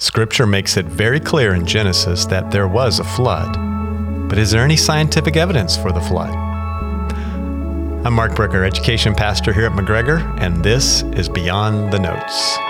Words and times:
Scripture 0.00 0.46
makes 0.46 0.76
it 0.76 0.86
very 0.86 1.18
clear 1.18 1.54
in 1.54 1.66
Genesis 1.66 2.24
that 2.26 2.52
there 2.52 2.68
was 2.68 3.00
a 3.00 3.04
flood. 3.04 3.52
But 4.28 4.38
is 4.38 4.52
there 4.52 4.62
any 4.62 4.76
scientific 4.76 5.36
evidence 5.36 5.76
for 5.76 5.90
the 5.90 6.00
flood? 6.00 6.32
I'm 8.06 8.12
Mark 8.12 8.30
Bricker, 8.30 8.64
education 8.64 9.12
pastor 9.12 9.52
here 9.52 9.66
at 9.66 9.72
McGregor, 9.72 10.20
and 10.40 10.62
this 10.62 11.02
is 11.14 11.28
Beyond 11.28 11.92
the 11.92 11.98
Notes. 11.98 12.67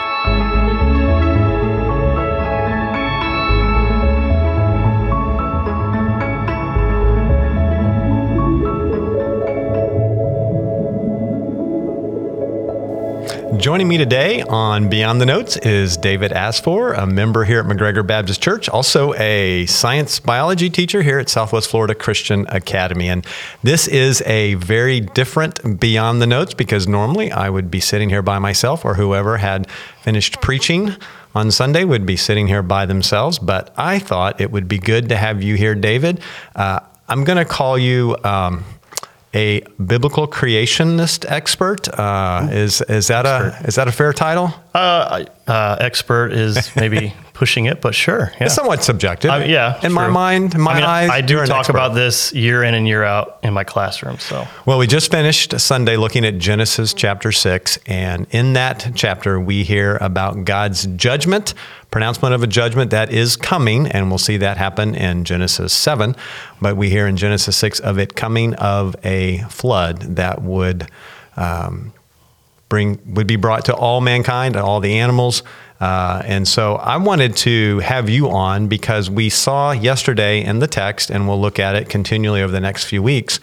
Joining 13.56 13.88
me 13.88 13.96
today 13.96 14.42
on 14.42 14.90
Beyond 14.90 15.22
the 15.22 15.26
Notes 15.26 15.56
is 15.56 15.96
David 15.96 16.32
Asfor, 16.32 16.92
a 16.96 17.06
member 17.06 17.44
here 17.44 17.60
at 17.60 17.66
McGregor 17.66 18.06
Baptist 18.06 18.42
Church, 18.42 18.68
also 18.68 19.14
a 19.14 19.64
science 19.64 20.20
biology 20.20 20.68
teacher 20.68 21.02
here 21.02 21.18
at 21.18 21.30
Southwest 21.30 21.70
Florida 21.70 21.94
Christian 21.94 22.46
Academy. 22.50 23.08
And 23.08 23.26
this 23.62 23.88
is 23.88 24.20
a 24.26 24.54
very 24.54 25.00
different 25.00 25.80
Beyond 25.80 26.20
the 26.20 26.26
Notes 26.26 26.52
because 26.52 26.86
normally 26.86 27.32
I 27.32 27.48
would 27.48 27.70
be 27.70 27.80
sitting 27.80 28.10
here 28.10 28.22
by 28.22 28.38
myself 28.38 28.84
or 28.84 28.94
whoever 28.94 29.38
had 29.38 29.68
finished 30.02 30.42
preaching 30.42 30.94
on 31.34 31.50
Sunday 31.50 31.84
would 31.84 32.04
be 32.04 32.16
sitting 32.16 32.48
here 32.48 32.62
by 32.62 32.84
themselves. 32.84 33.38
But 33.38 33.72
I 33.78 33.98
thought 33.98 34.42
it 34.42 34.50
would 34.50 34.68
be 34.68 34.78
good 34.78 35.08
to 35.08 35.16
have 35.16 35.42
you 35.42 35.54
here, 35.54 35.74
David. 35.74 36.20
Uh, 36.54 36.80
I'm 37.08 37.24
going 37.24 37.38
to 37.38 37.46
call 37.46 37.78
you. 37.78 38.14
Um, 38.24 38.64
a 39.38 39.60
biblical 39.80 40.26
creationist 40.26 41.24
expert. 41.28 41.88
Uh, 41.88 42.48
is 42.50 42.80
is 42.82 43.06
that 43.06 43.24
expert. 43.26 43.64
a 43.64 43.68
is 43.68 43.74
that 43.76 43.88
a 43.88 43.92
fair 43.92 44.12
title? 44.12 44.52
Uh, 44.74 45.24
uh, 45.46 45.76
expert 45.80 46.32
is 46.32 46.74
maybe 46.76 47.14
pushing 47.38 47.66
it, 47.66 47.80
but 47.80 47.94
sure. 47.94 48.32
Yeah. 48.40 48.46
It's 48.46 48.54
somewhat 48.54 48.82
subjective. 48.82 49.30
I 49.30 49.38
mean, 49.38 49.50
yeah. 49.50 49.76
In 49.76 49.82
true. 49.82 49.90
my 49.90 50.08
mind, 50.08 50.56
in 50.56 50.60
my 50.60 50.72
I 50.72 50.74
mean, 50.74 50.84
eyes, 50.84 51.10
I 51.10 51.20
do 51.20 51.46
talk 51.46 51.68
about 51.68 51.94
this 51.94 52.32
year 52.32 52.64
in 52.64 52.74
and 52.74 52.88
year 52.88 53.04
out 53.04 53.38
in 53.44 53.54
my 53.54 53.62
classroom. 53.62 54.18
So, 54.18 54.44
well, 54.66 54.76
we 54.76 54.88
just 54.88 55.12
finished 55.12 55.58
Sunday 55.60 55.96
looking 55.96 56.24
at 56.24 56.38
Genesis 56.38 56.92
chapter 56.92 57.30
six, 57.30 57.78
and 57.86 58.26
in 58.30 58.54
that 58.54 58.90
chapter, 58.96 59.38
we 59.38 59.62
hear 59.62 59.98
about 60.00 60.44
God's 60.44 60.86
judgment, 60.96 61.54
pronouncement 61.92 62.34
of 62.34 62.42
a 62.42 62.48
judgment 62.48 62.90
that 62.90 63.12
is 63.12 63.36
coming, 63.36 63.86
and 63.86 64.08
we'll 64.08 64.18
see 64.18 64.38
that 64.38 64.56
happen 64.56 64.96
in 64.96 65.22
Genesis 65.22 65.72
seven. 65.72 66.16
But 66.60 66.76
we 66.76 66.90
hear 66.90 67.06
in 67.06 67.16
Genesis 67.16 67.56
six 67.56 67.78
of 67.78 68.00
it 68.00 68.16
coming 68.16 68.54
of 68.54 68.96
a 69.04 69.38
flood 69.42 70.16
that 70.16 70.42
would. 70.42 70.88
Um, 71.36 71.92
bring 72.68 72.98
would 73.14 73.26
be 73.26 73.36
brought 73.36 73.64
to 73.64 73.74
all 73.74 74.00
mankind, 74.00 74.56
and 74.56 74.64
all 74.64 74.80
the 74.80 74.98
animals. 74.98 75.42
Uh, 75.80 76.22
and 76.24 76.46
so 76.48 76.74
I 76.76 76.96
wanted 76.96 77.36
to 77.36 77.78
have 77.80 78.08
you 78.08 78.28
on 78.30 78.66
because 78.66 79.08
we 79.08 79.28
saw 79.28 79.70
yesterday 79.70 80.42
in 80.44 80.58
the 80.58 80.66
text, 80.66 81.10
and 81.10 81.28
we'll 81.28 81.40
look 81.40 81.58
at 81.58 81.76
it 81.76 81.88
continually 81.88 82.42
over 82.42 82.52
the 82.52 82.60
next 82.60 82.84
few 82.84 83.02
weeks, 83.02 83.38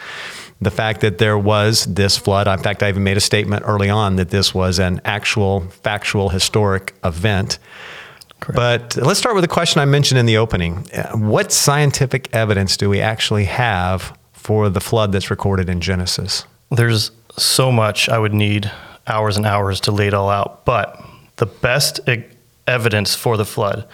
the 0.61 0.71
fact 0.71 1.01
that 1.01 1.17
there 1.17 1.37
was 1.37 1.85
this 1.85 2.17
flood. 2.17 2.47
In 2.47 2.59
fact, 2.59 2.83
I 2.83 2.89
even 2.89 3.03
made 3.03 3.17
a 3.17 3.21
statement 3.21 3.63
early 3.65 3.89
on 3.89 4.17
that 4.17 4.29
this 4.29 4.53
was 4.53 4.79
an 4.79 5.01
actual, 5.05 5.61
factual, 5.61 6.29
historic 6.29 6.93
event. 7.03 7.57
Correct. 8.41 8.95
But 8.95 9.05
let's 9.05 9.19
start 9.19 9.35
with 9.35 9.43
the 9.43 9.49
question 9.49 9.81
I 9.81 9.85
mentioned 9.85 10.19
in 10.19 10.25
the 10.25 10.37
opening. 10.37 10.85
What 11.13 11.51
scientific 11.51 12.33
evidence 12.33 12.77
do 12.77 12.89
we 12.89 12.99
actually 12.99 13.45
have 13.45 14.17
for 14.33 14.69
the 14.69 14.81
flood 14.81 15.11
that's 15.11 15.31
recorded 15.31 15.69
in 15.69 15.81
Genesis? 15.81 16.45
There's 16.69 17.11
so 17.37 17.71
much 17.71 18.09
I 18.09 18.19
would 18.19 18.33
need 18.33 18.71
hours 19.07 19.37
and 19.37 19.45
hours 19.45 19.79
to 19.81 19.91
lay 19.91 20.07
it 20.07 20.13
all 20.13 20.29
out. 20.29 20.65
But 20.65 21.01
the 21.37 21.45
best 21.45 21.99
evidence 22.67 23.15
for 23.15 23.37
the 23.37 23.45
flood 23.45 23.87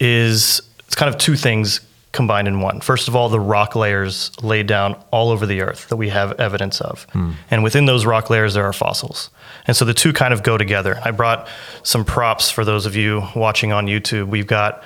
is 0.00 0.62
it's 0.86 0.94
kind 0.94 1.12
of 1.12 1.18
two 1.18 1.36
things 1.36 1.80
combined 2.12 2.46
in 2.46 2.60
one. 2.60 2.80
First 2.80 3.08
of 3.08 3.16
all, 3.16 3.28
the 3.28 3.40
rock 3.40 3.74
layers 3.74 4.30
laid 4.42 4.66
down 4.66 5.02
all 5.10 5.30
over 5.30 5.46
the 5.46 5.62
earth 5.62 5.88
that 5.88 5.96
we 5.96 6.10
have 6.10 6.38
evidence 6.38 6.80
of. 6.80 7.04
Hmm. 7.12 7.32
And 7.50 7.64
within 7.64 7.86
those 7.86 8.04
rock 8.04 8.28
layers, 8.28 8.54
there 8.54 8.64
are 8.64 8.72
fossils. 8.72 9.30
And 9.66 9.76
so 9.76 9.84
the 9.84 9.94
two 9.94 10.12
kind 10.12 10.34
of 10.34 10.42
go 10.42 10.58
together. 10.58 11.00
I 11.02 11.10
brought 11.10 11.48
some 11.82 12.04
props 12.04 12.50
for 12.50 12.64
those 12.64 12.84
of 12.84 12.94
you 12.94 13.22
watching 13.34 13.72
on 13.72 13.86
YouTube. 13.86 14.28
We've 14.28 14.46
got 14.46 14.82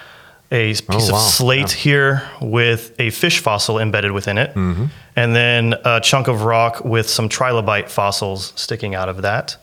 a 0.53 0.69
piece 0.69 0.83
oh, 0.89 1.13
wow. 1.13 1.19
of 1.19 1.23
slate 1.23 1.75
yeah. 1.75 1.83
here 1.83 2.31
with 2.41 2.95
a 3.01 3.11
fish 3.11 3.41
fossil 3.41 3.81
embedded 3.81 4.13
within 4.13 4.39
it, 4.39 4.51
mm-hmm. 4.51 4.87
and 5.17 5.35
then 5.35 5.75
a 5.85 6.01
chunk 6.01 6.29
of 6.29 6.43
rock 6.43 6.85
with 6.85 7.11
some 7.11 7.29
trilobite 7.29 7.89
fossils 7.89 8.53
sticking 8.55 8.95
out 8.95 9.09
of 9.09 9.23
that. 9.23 9.57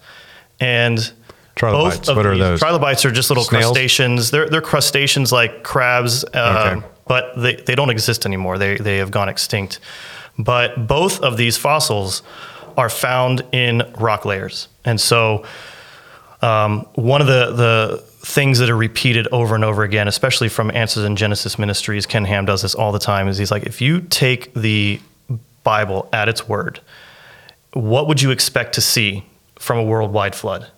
And 0.59 1.11
trilobites, 1.55 2.07
what 2.07 2.25
are 2.25 2.37
those? 2.37 2.59
Trilobites 2.59 3.05
are 3.05 3.11
just 3.11 3.29
little 3.29 3.43
Snails? 3.43 3.65
crustaceans. 3.65 4.31
They're, 4.31 4.49
they're 4.49 4.61
crustaceans 4.61 5.31
like 5.31 5.63
crabs, 5.63 6.23
uh, 6.33 6.75
okay. 6.77 6.87
but 7.07 7.33
they, 7.35 7.55
they 7.55 7.75
don't 7.75 7.89
exist 7.89 8.25
anymore. 8.25 8.57
They, 8.57 8.77
they 8.77 8.97
have 8.97 9.11
gone 9.11 9.29
extinct. 9.29 9.79
But 10.37 10.87
both 10.87 11.21
of 11.21 11.37
these 11.37 11.57
fossils 11.57 12.23
are 12.75 12.89
found 12.89 13.43
in 13.51 13.83
rock 13.97 14.25
layers. 14.25 14.67
And 14.83 14.99
so 14.99 15.45
um, 16.41 16.87
one 16.95 17.21
of 17.21 17.27
the, 17.27 17.51
the 17.51 18.03
things 18.25 18.59
that 18.59 18.69
are 18.69 18.77
repeated 18.77 19.27
over 19.31 19.53
and 19.53 19.63
over 19.63 19.83
again, 19.83 20.07
especially 20.07 20.47
from 20.49 20.71
Answers 20.71 21.03
in 21.03 21.15
Genesis 21.15 21.59
Ministries. 21.59 22.05
Ken 22.05 22.23
Ham 22.25 22.45
does 22.45 22.61
this 22.61 22.73
all 22.73 22.91
the 22.91 22.99
time. 22.99 23.27
Is 23.27 23.37
he's 23.37 23.51
like, 23.51 23.63
if 23.63 23.81
you 23.81 24.01
take 24.01 24.53
the 24.53 24.99
Bible 25.63 26.09
at 26.13 26.29
its 26.29 26.47
word, 26.47 26.79
what 27.73 28.07
would 28.07 28.21
you 28.21 28.31
expect 28.31 28.75
to 28.75 28.81
see 28.81 29.25
from 29.59 29.77
a 29.77 29.83
worldwide 29.83 30.35
flood, 30.35 30.69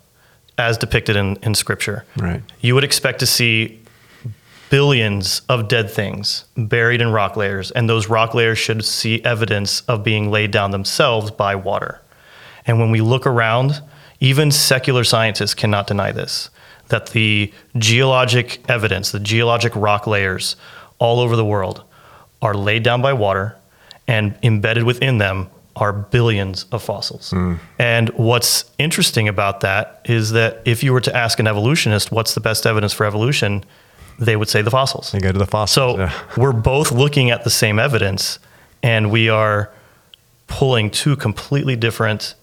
as 0.58 0.78
depicted 0.78 1.16
in, 1.16 1.36
in 1.42 1.54
Scripture? 1.54 2.04
Right. 2.16 2.42
You 2.60 2.74
would 2.74 2.84
expect 2.84 3.20
to 3.20 3.26
see 3.26 3.80
billions 4.70 5.42
of 5.48 5.68
dead 5.68 5.90
things 5.90 6.44
buried 6.56 7.00
in 7.00 7.12
rock 7.12 7.36
layers, 7.36 7.70
and 7.70 7.88
those 7.88 8.08
rock 8.08 8.34
layers 8.34 8.58
should 8.58 8.84
see 8.84 9.24
evidence 9.24 9.80
of 9.82 10.02
being 10.02 10.30
laid 10.30 10.50
down 10.50 10.70
themselves 10.70 11.30
by 11.30 11.54
water. 11.54 12.00
And 12.66 12.80
when 12.80 12.90
we 12.90 13.00
look 13.00 13.26
around, 13.26 13.80
even 14.20 14.50
secular 14.50 15.04
scientists 15.04 15.54
cannot 15.54 15.86
deny 15.86 16.12
this 16.12 16.50
that 16.88 17.08
the 17.08 17.52
geologic 17.76 18.62
evidence, 18.68 19.10
the 19.10 19.18
geologic 19.18 19.74
rock 19.74 20.06
layers 20.06 20.54
all 21.00 21.18
over 21.18 21.34
the 21.34 21.44
world 21.44 21.82
are 22.40 22.54
laid 22.54 22.84
down 22.84 23.02
by 23.02 23.12
water 23.12 23.56
and 24.06 24.38
embedded 24.42 24.84
within 24.84 25.18
them 25.18 25.50
are 25.76 25.92
billions 25.92 26.64
of 26.72 26.82
fossils. 26.82 27.30
Mm. 27.30 27.58
And 27.78 28.08
what's 28.10 28.64
interesting 28.78 29.28
about 29.28 29.60
that 29.60 30.00
is 30.06 30.32
that 30.32 30.62
if 30.64 30.82
you 30.82 30.92
were 30.92 31.02
to 31.02 31.14
ask 31.14 31.38
an 31.38 31.46
evolutionist 31.46 32.10
what's 32.10 32.34
the 32.34 32.40
best 32.40 32.66
evidence 32.66 32.92
for 32.92 33.04
evolution, 33.04 33.64
they 34.18 34.36
would 34.36 34.48
say 34.48 34.62
the 34.62 34.70
fossils. 34.70 35.12
They 35.12 35.20
go 35.20 35.32
to 35.32 35.38
the 35.38 35.46
fossils. 35.46 35.96
So 35.96 35.98
yeah. 35.98 36.12
we're 36.36 36.52
both 36.52 36.90
looking 36.90 37.30
at 37.30 37.44
the 37.44 37.50
same 37.50 37.78
evidence 37.78 38.38
and 38.82 39.10
we 39.10 39.28
are 39.28 39.70
pulling 40.46 40.90
two 40.90 41.14
completely 41.16 41.76
different 41.76 42.34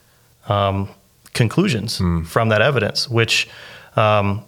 um, 0.48 0.90
conclusions 1.34 2.00
mm. 2.00 2.26
from 2.26 2.50
that 2.50 2.62
evidence, 2.62 3.10
which 3.10 3.50
um, 3.96 4.44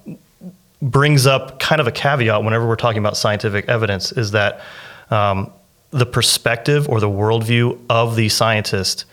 brings 0.82 1.26
up 1.26 1.60
kind 1.60 1.82
of 1.82 1.88
a 1.88 1.92
caveat 1.92 2.44
whenever 2.44 2.68
we're 2.68 2.76
talking 2.76 3.00
about 3.00 3.18
scientific 3.18 3.68
evidence 3.68 4.12
is 4.12 4.32
that 4.32 4.62
um, 5.10 5.52
the 5.96 6.06
perspective 6.06 6.90
or 6.90 7.00
the 7.00 7.10
worldview 7.10 7.80
of 7.90 8.18
the 8.18 8.28
scientist 8.28 9.06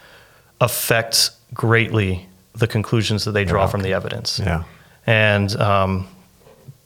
affects 0.61 1.31
greatly 1.55 2.29
the 2.55 2.67
conclusions 2.67 3.25
that 3.25 3.31
they 3.31 3.45
draw 3.45 3.63
yeah. 3.63 3.69
from 3.69 3.83
the 3.83 3.93
evidence. 3.93 4.41
Yeah. 4.41 4.65
And 5.07 5.55
um, 5.57 6.09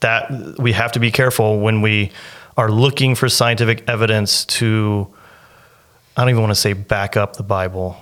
that 0.01 0.59
we 0.59 0.73
have 0.73 0.93
to 0.93 1.01
be 1.01 1.11
careful 1.11 1.61
when 1.61 1.81
we 1.81 2.13
are 2.59 2.71
looking 2.71 3.15
for 3.15 3.31
scientific 3.31 3.89
evidence 3.89 4.45
to, 4.45 5.09
I 6.15 6.23
don't 6.23 6.31
even 6.31 6.43
want 6.43 6.51
to 6.51 6.61
say 6.61 6.75
back 6.75 7.17
up 7.17 7.37
the 7.37 7.43
Bible, 7.43 7.97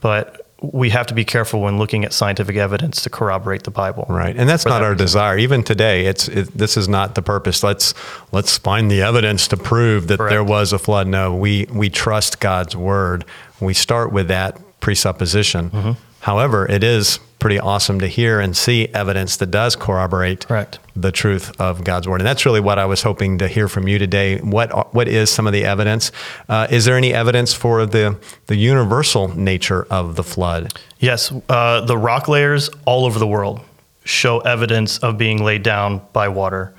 but 0.00 0.39
we 0.62 0.90
have 0.90 1.06
to 1.06 1.14
be 1.14 1.24
careful 1.24 1.60
when 1.62 1.78
looking 1.78 2.04
at 2.04 2.12
scientific 2.12 2.56
evidence 2.56 3.02
to 3.02 3.10
corroborate 3.10 3.62
the 3.62 3.70
Bible. 3.70 4.06
Right, 4.08 4.36
and 4.36 4.48
that's 4.48 4.64
not 4.66 4.78
that 4.78 4.84
our 4.84 4.90
reason. 4.92 5.04
desire. 5.04 5.38
Even 5.38 5.62
today, 5.62 6.06
it's 6.06 6.28
it, 6.28 6.56
this 6.56 6.76
is 6.76 6.88
not 6.88 7.14
the 7.14 7.22
purpose. 7.22 7.62
Let's 7.62 7.94
let's 8.32 8.58
find 8.58 8.90
the 8.90 9.02
evidence 9.02 9.48
to 9.48 9.56
prove 9.56 10.08
that 10.08 10.18
Correct. 10.18 10.30
there 10.30 10.44
was 10.44 10.72
a 10.72 10.78
flood. 10.78 11.06
No, 11.06 11.34
we 11.34 11.66
we 11.72 11.88
trust 11.88 12.40
God's 12.40 12.76
word. 12.76 13.24
We 13.60 13.74
start 13.74 14.12
with 14.12 14.28
that 14.28 14.60
presupposition. 14.80 15.70
Mm-hmm. 15.70 15.92
However, 16.20 16.66
it 16.66 16.84
is 16.84 17.18
pretty 17.40 17.58
awesome 17.58 17.98
to 18.00 18.06
hear 18.06 18.38
and 18.38 18.56
see 18.56 18.88
evidence 18.88 19.36
that 19.38 19.50
does 19.50 19.74
corroborate 19.74 20.46
Correct. 20.46 20.78
the 20.94 21.10
truth 21.10 21.58
of 21.60 21.82
God's 21.82 22.06
word. 22.06 22.20
And 22.20 22.26
that's 22.26 22.46
really 22.46 22.60
what 22.60 22.78
I 22.78 22.84
was 22.84 23.02
hoping 23.02 23.38
to 23.38 23.48
hear 23.48 23.66
from 23.66 23.88
you 23.88 23.98
today. 23.98 24.38
What 24.38 24.94
what 24.94 25.08
is 25.08 25.30
some 25.30 25.46
of 25.46 25.52
the 25.52 25.64
evidence? 25.64 26.12
Uh, 26.48 26.68
is 26.70 26.84
there 26.84 26.96
any 26.96 27.12
evidence 27.12 27.54
for 27.54 27.86
the 27.86 28.18
the 28.46 28.56
universal 28.56 29.28
nature 29.36 29.86
of 29.90 30.14
the 30.16 30.22
flood? 30.22 30.78
Yes, 31.00 31.32
uh, 31.48 31.80
the 31.80 31.98
rock 31.98 32.28
layers 32.28 32.70
all 32.84 33.04
over 33.06 33.18
the 33.18 33.26
world 33.26 33.60
show 34.04 34.40
evidence 34.40 34.98
of 34.98 35.18
being 35.18 35.42
laid 35.42 35.62
down 35.62 36.02
by 36.12 36.28
water. 36.28 36.74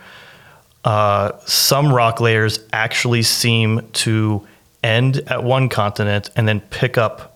Uh, 0.84 1.32
some 1.46 1.94
rock 1.94 2.20
layers 2.20 2.60
actually 2.74 3.24
seem 3.24 3.88
to 3.94 4.46
end 4.84 5.18
at 5.28 5.44
one 5.44 5.70
continent 5.70 6.30
and 6.36 6.48
then 6.48 6.60
pick 6.60 6.98
up 6.98 7.31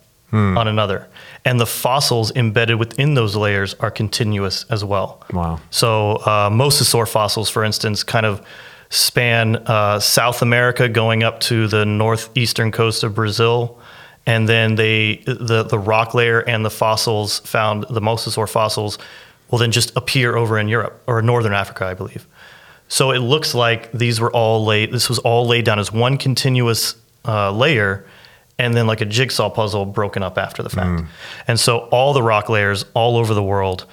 on 0.57 0.67
another. 0.67 1.07
And 1.45 1.59
the 1.59 1.65
fossils 1.65 2.31
embedded 2.35 2.77
within 2.77 3.13
those 3.13 3.35
layers 3.35 3.73
are 3.75 3.91
continuous 3.91 4.65
as 4.69 4.83
well. 4.83 5.23
Wow. 5.31 5.59
So, 5.69 6.13
uh, 6.17 6.49
mosasaur 6.49 7.07
fossils, 7.07 7.49
for 7.49 7.63
instance, 7.63 8.03
kind 8.03 8.25
of 8.25 8.45
span 8.89 9.57
uh, 9.67 9.99
South 9.99 10.41
America 10.41 10.89
going 10.89 11.23
up 11.23 11.39
to 11.41 11.67
the 11.67 11.85
northeastern 11.85 12.71
coast 12.71 13.03
of 13.03 13.15
Brazil. 13.15 13.79
And 14.25 14.49
then 14.49 14.75
they, 14.75 15.17
the, 15.25 15.63
the 15.63 15.77
rock 15.79 16.13
layer 16.13 16.39
and 16.39 16.65
the 16.65 16.71
fossils 16.71 17.39
found, 17.39 17.85
the 17.89 18.01
mosasaur 18.01 18.49
fossils, 18.49 18.97
will 19.51 19.59
then 19.59 19.71
just 19.71 19.95
appear 19.95 20.35
over 20.35 20.57
in 20.57 20.67
Europe 20.67 21.01
or 21.07 21.21
Northern 21.21 21.53
Africa, 21.53 21.85
I 21.85 21.93
believe. 21.93 22.27
So 22.87 23.11
it 23.11 23.19
looks 23.19 23.53
like 23.53 23.91
these 23.91 24.19
were 24.19 24.31
all 24.31 24.65
laid, 24.65 24.91
this 24.91 25.09
was 25.09 25.19
all 25.19 25.47
laid 25.47 25.65
down 25.65 25.79
as 25.79 25.91
one 25.91 26.17
continuous 26.17 26.95
uh, 27.25 27.51
layer 27.51 28.05
and 28.57 28.73
then 28.73 28.87
like 28.87 29.01
a 29.01 29.05
jigsaw 29.05 29.49
puzzle 29.49 29.85
broken 29.85 30.23
up 30.23 30.37
after 30.37 30.63
the 30.63 30.69
fact. 30.69 31.01
And 31.47 31.59
so 31.59 31.79
all 31.91 32.13
the 32.13 32.23
rock 32.23 32.49
layers 32.49 32.85
all 32.93 33.17
over 33.17 33.33
the 33.33 33.43
world 33.43 33.85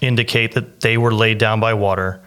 indicate 0.00 0.52
that 0.52 0.80
they 0.80 0.98
were 0.98 1.12
laid 1.14 1.38
down 1.38 1.60
by 1.60 1.74
water. 1.74 2.20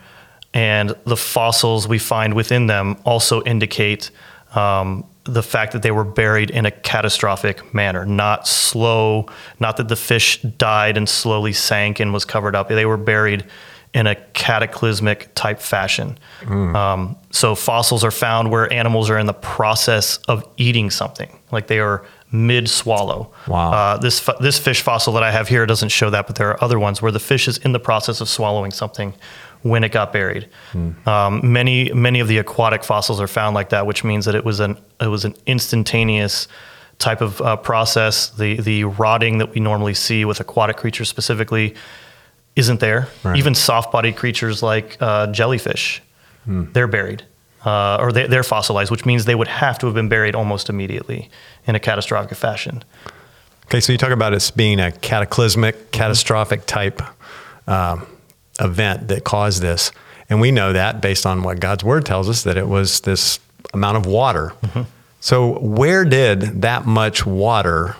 And 0.53 0.95
the 1.05 1.17
fossils 1.17 1.87
we 1.87 1.99
find 1.99 2.33
within 2.33 2.67
them 2.67 2.97
also 3.05 3.43
indicate 3.43 4.11
um, 4.55 5.05
the 5.23 5.41
fact 5.41 5.71
that 5.71 5.81
they 5.81 5.91
were 5.91 6.03
buried 6.03 6.49
in 6.51 6.65
a 6.65 6.71
catastrophic 6.71 7.73
manner, 7.73 8.05
not 8.05 8.47
slow, 8.47 9.27
not 9.59 9.77
that 9.77 9.87
the 9.87 9.95
fish 9.95 10.41
died 10.41 10.97
and 10.97 11.07
slowly 11.07 11.53
sank 11.53 11.99
and 11.99 12.13
was 12.13 12.25
covered 12.25 12.55
up. 12.55 12.69
They 12.69 12.85
were 12.85 12.97
buried 12.97 13.45
in 13.93 14.07
a 14.07 14.15
cataclysmic 14.33 15.29
type 15.35 15.59
fashion. 15.59 16.17
Um, 16.47 17.15
so 17.31 17.53
fossils 17.55 18.03
are 18.03 18.11
found 18.11 18.49
where 18.49 18.71
animals 18.73 19.09
are 19.09 19.19
in 19.19 19.27
the 19.27 19.33
process 19.33 20.17
of 20.27 20.43
eating 20.57 20.89
something, 20.89 21.39
like 21.51 21.67
they 21.67 21.79
are 21.79 22.03
mid 22.31 22.67
swallow. 22.67 23.31
Wow. 23.47 23.71
Uh, 23.71 23.97
this 23.97 24.27
this 24.39 24.57
fish 24.57 24.81
fossil 24.81 25.13
that 25.13 25.23
I 25.23 25.31
have 25.31 25.47
here 25.47 25.65
doesn't 25.65 25.89
show 25.89 26.09
that, 26.09 26.25
but 26.27 26.35
there 26.35 26.49
are 26.49 26.63
other 26.63 26.79
ones 26.79 27.01
where 27.01 27.11
the 27.11 27.19
fish 27.19 27.47
is 27.47 27.57
in 27.59 27.71
the 27.71 27.79
process 27.79 28.19
of 28.21 28.27
swallowing 28.27 28.71
something 28.71 29.13
when 29.61 29.83
it 29.83 29.91
got 29.91 30.11
buried. 30.11 30.49
Um, 31.07 31.53
many 31.53 31.93
many 31.93 32.19
of 32.19 32.27
the 32.27 32.39
aquatic 32.39 32.83
fossils 32.83 33.21
are 33.21 33.27
found 33.27 33.53
like 33.53 33.69
that, 33.69 33.85
which 33.85 34.03
means 34.03 34.25
that 34.25 34.35
it 34.35 34.43
was 34.43 34.59
an 34.59 34.77
it 34.99 35.07
was 35.07 35.23
an 35.23 35.35
instantaneous 35.45 36.47
type 36.97 37.21
of 37.21 37.39
uh, 37.41 37.57
process. 37.57 38.29
The 38.29 38.59
the 38.59 38.85
rotting 38.85 39.37
that 39.37 39.53
we 39.53 39.61
normally 39.61 39.93
see 39.93 40.25
with 40.25 40.39
aquatic 40.39 40.77
creatures 40.77 41.09
specifically 41.09 41.75
isn't 42.55 42.79
there. 42.79 43.07
Right. 43.23 43.37
Even 43.37 43.55
soft-bodied 43.55 44.15
creatures 44.15 44.61
like 44.63 44.97
uh, 45.01 45.27
jellyfish, 45.27 46.01
they're 46.45 46.87
buried. 46.87 47.23
Uh, 47.65 47.97
or 48.01 48.11
they, 48.11 48.27
they're 48.27 48.43
fossilized, 48.43 48.91
which 48.91 49.05
means 49.05 49.23
they 49.23 49.35
would 49.35 49.47
have 49.47 49.79
to 49.79 49.85
have 49.85 49.95
been 49.95 50.09
buried 50.09 50.35
almost 50.35 50.69
immediately 50.69 51.29
in 51.65 51.75
a 51.75 51.79
catastrophic 51.79 52.37
fashion. 52.37 52.83
Okay, 53.65 53.79
so 53.79 53.93
you 53.93 53.97
talk 53.97 54.11
about 54.11 54.33
it 54.33 54.51
being 54.55 54.81
a 54.81 54.91
cataclysmic, 54.91 55.91
catastrophic 55.91 56.65
type 56.65 57.01
um, 57.67 58.05
event 58.59 59.07
that 59.07 59.23
caused 59.23 59.61
this. 59.61 59.93
And 60.29 60.41
we 60.41 60.51
know 60.51 60.73
that 60.73 60.99
based 60.99 61.25
on 61.25 61.43
what 61.43 61.61
God's 61.61 61.83
word 61.83 62.05
tells 62.05 62.27
us 62.27 62.43
that 62.43 62.57
it 62.57 62.67
was 62.67 62.99
this 63.01 63.39
amount 63.73 63.97
of 63.97 64.05
water. 64.05 64.53
So, 65.21 65.57
where 65.59 66.03
did 66.03 66.61
that 66.63 66.85
much 66.85 67.25
water 67.25 67.95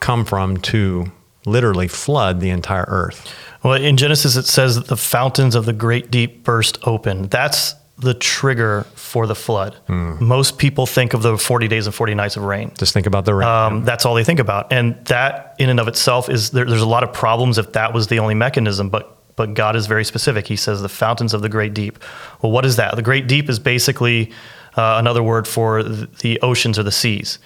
come 0.00 0.24
from 0.24 0.56
to 0.58 1.12
literally 1.44 1.88
flood 1.88 2.40
the 2.40 2.50
entire 2.50 2.84
earth? 2.88 3.32
Well, 3.62 3.74
in 3.74 3.96
Genesis, 3.96 4.36
it 4.36 4.46
says 4.46 4.74
that 4.76 4.86
the 4.86 4.96
fountains 4.96 5.54
of 5.54 5.66
the 5.66 5.72
great 5.72 6.10
deep 6.10 6.44
burst 6.44 6.78
open. 6.86 7.28
That's 7.28 7.74
the 7.98 8.14
trigger 8.14 8.84
for 8.94 9.26
the 9.26 9.34
flood. 9.34 9.76
Most 9.88 10.58
people 10.58 10.86
think 10.86 11.14
of 11.14 11.22
the 11.22 11.38
40 11.38 11.68
days 11.68 11.86
and 11.86 11.94
40 11.94 12.14
nights 12.14 12.36
of 12.36 12.42
rain. 12.42 12.72
Just 12.76 12.92
think 12.92 13.06
about 13.06 13.24
the 13.24 13.34
rain. 13.34 13.48
Um, 13.48 13.84
that's 13.84 14.04
all 14.04 14.14
they 14.14 14.24
think 14.24 14.40
about. 14.40 14.72
And 14.72 15.04
that, 15.06 15.54
in 15.58 15.68
and 15.70 15.78
of 15.78 15.86
itself, 15.88 16.28
is 16.28 16.50
there, 16.50 16.64
there's 16.64 16.82
a 16.82 16.86
lot 16.86 17.04
of 17.04 17.12
problems 17.12 17.58
if 17.58 17.72
that 17.72 17.94
was 17.94 18.08
the 18.08 18.18
only 18.18 18.34
mechanism. 18.34 18.90
But 18.90 19.18
but 19.34 19.54
God 19.54 19.76
is 19.76 19.86
very 19.86 20.04
specific. 20.04 20.46
He 20.46 20.56
says 20.56 20.82
the 20.82 20.88
fountains 20.88 21.32
of 21.32 21.42
the 21.42 21.48
great 21.48 21.72
deep. 21.72 21.98
Well, 22.42 22.52
what 22.52 22.66
is 22.66 22.76
that? 22.76 22.94
The 22.96 23.02
great 23.02 23.26
deep 23.28 23.48
is 23.48 23.58
basically 23.58 24.30
uh, 24.76 24.96
another 24.98 25.22
word 25.22 25.48
for 25.48 25.82
the 25.82 26.38
oceans 26.42 26.78
or 26.78 26.82
the 26.82 26.92
seas, 26.92 27.38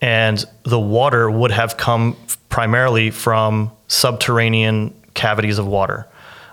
and 0.00 0.44
the 0.62 0.78
water 0.78 1.30
would 1.30 1.50
have 1.50 1.76
come 1.76 2.16
primarily 2.48 3.10
from 3.10 3.70
subterranean 3.88 4.94
cavities 5.14 5.58
of 5.58 5.66
water. 5.66 6.06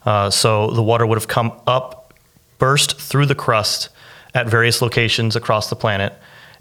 Uh, 0.05 0.29
so 0.29 0.71
the 0.71 0.83
water 0.83 1.05
would 1.05 1.17
have 1.17 1.27
come 1.27 1.51
up, 1.67 2.13
burst 2.57 2.99
through 2.99 3.25
the 3.25 3.35
crust 3.35 3.89
at 4.33 4.47
various 4.47 4.81
locations 4.81 5.35
across 5.35 5.69
the 5.69 5.75
planet, 5.75 6.13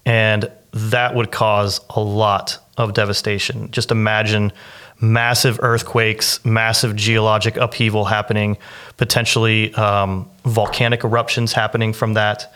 and 0.05 0.51
that 0.73 1.15
would 1.15 1.31
cause 1.31 1.81
a 1.91 2.01
lot 2.01 2.59
of 2.77 2.95
devastation. 2.95 3.71
Just 3.71 3.91
imagine 3.91 4.53
massive 5.01 5.59
earthquakes, 5.63 6.45
massive 6.45 6.97
geologic 6.97 7.57
upheaval 7.57 8.05
happening, 8.05 8.57
potentially 8.97 9.75
um, 9.75 10.29
volcanic 10.45 11.05
eruptions 11.05 11.53
happening 11.53 11.93
from 11.93 12.15
that. 12.15 12.53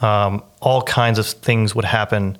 Um, 0.00 0.42
all 0.60 0.82
kinds 0.82 1.18
of 1.18 1.26
things 1.26 1.74
would 1.74 1.84
happen 1.84 2.38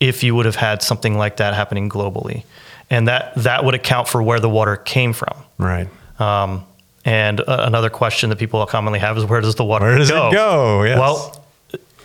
if 0.00 0.22
you 0.22 0.34
would 0.34 0.46
have 0.46 0.56
had 0.56 0.82
something 0.82 1.16
like 1.16 1.36
that 1.38 1.54
happening 1.54 1.88
globally, 1.88 2.44
and 2.90 3.08
that 3.08 3.34
that 3.36 3.64
would 3.64 3.74
account 3.74 4.08
for 4.08 4.22
where 4.22 4.40
the 4.40 4.48
water 4.48 4.76
came 4.76 5.12
from. 5.12 5.34
right. 5.58 5.88
Um, 6.18 6.64
and 7.04 7.40
uh, 7.40 7.44
another 7.66 7.88
question 7.90 8.30
that 8.30 8.38
people 8.38 8.64
commonly 8.66 8.98
have 8.98 9.16
is 9.16 9.24
where 9.24 9.40
does 9.40 9.54
the 9.54 9.64
water 9.64 9.84
Where 9.86 9.98
does 9.98 10.10
go? 10.10 10.28
it 10.28 10.32
go? 10.32 10.82
Yes. 10.82 10.98
Well, 10.98 11.44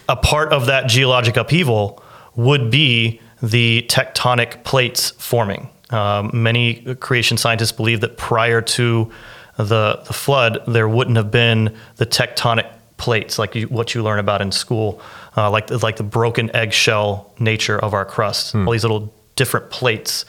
a 0.07 0.15
part 0.15 0.53
of 0.53 0.67
that 0.67 0.87
geologic 0.87 1.37
upheaval 1.37 2.03
would 2.35 2.69
be 2.69 3.19
the 3.41 3.83
tectonic 3.89 4.63
plates 4.63 5.09
forming. 5.11 5.69
Um, 5.89 6.29
many 6.33 6.95
creation 6.95 7.37
scientists 7.37 7.71
believe 7.71 8.01
that 8.01 8.17
prior 8.17 8.61
to 8.61 9.11
the, 9.57 10.01
the 10.05 10.13
flood, 10.13 10.59
there 10.67 10.87
wouldn't 10.87 11.17
have 11.17 11.31
been 11.31 11.75
the 11.95 12.05
tectonic 12.05 12.69
plates 12.97 13.39
like 13.39 13.55
you, 13.55 13.67
what 13.67 13.95
you 13.95 14.03
learn 14.03 14.19
about 14.19 14.41
in 14.41 14.51
school, 14.51 15.01
uh, 15.37 15.49
like, 15.49 15.67
the- 15.67 15.77
like 15.77 15.95
the 15.97 16.03
broken 16.03 16.53
eggshell 16.55 17.31
nature 17.39 17.77
of 17.79 17.93
our 17.93 18.05
crust, 18.05 18.53
all 18.55 18.71
these 18.71 18.83
little 18.83 19.13
different 19.35 19.69
plates. 19.69 20.25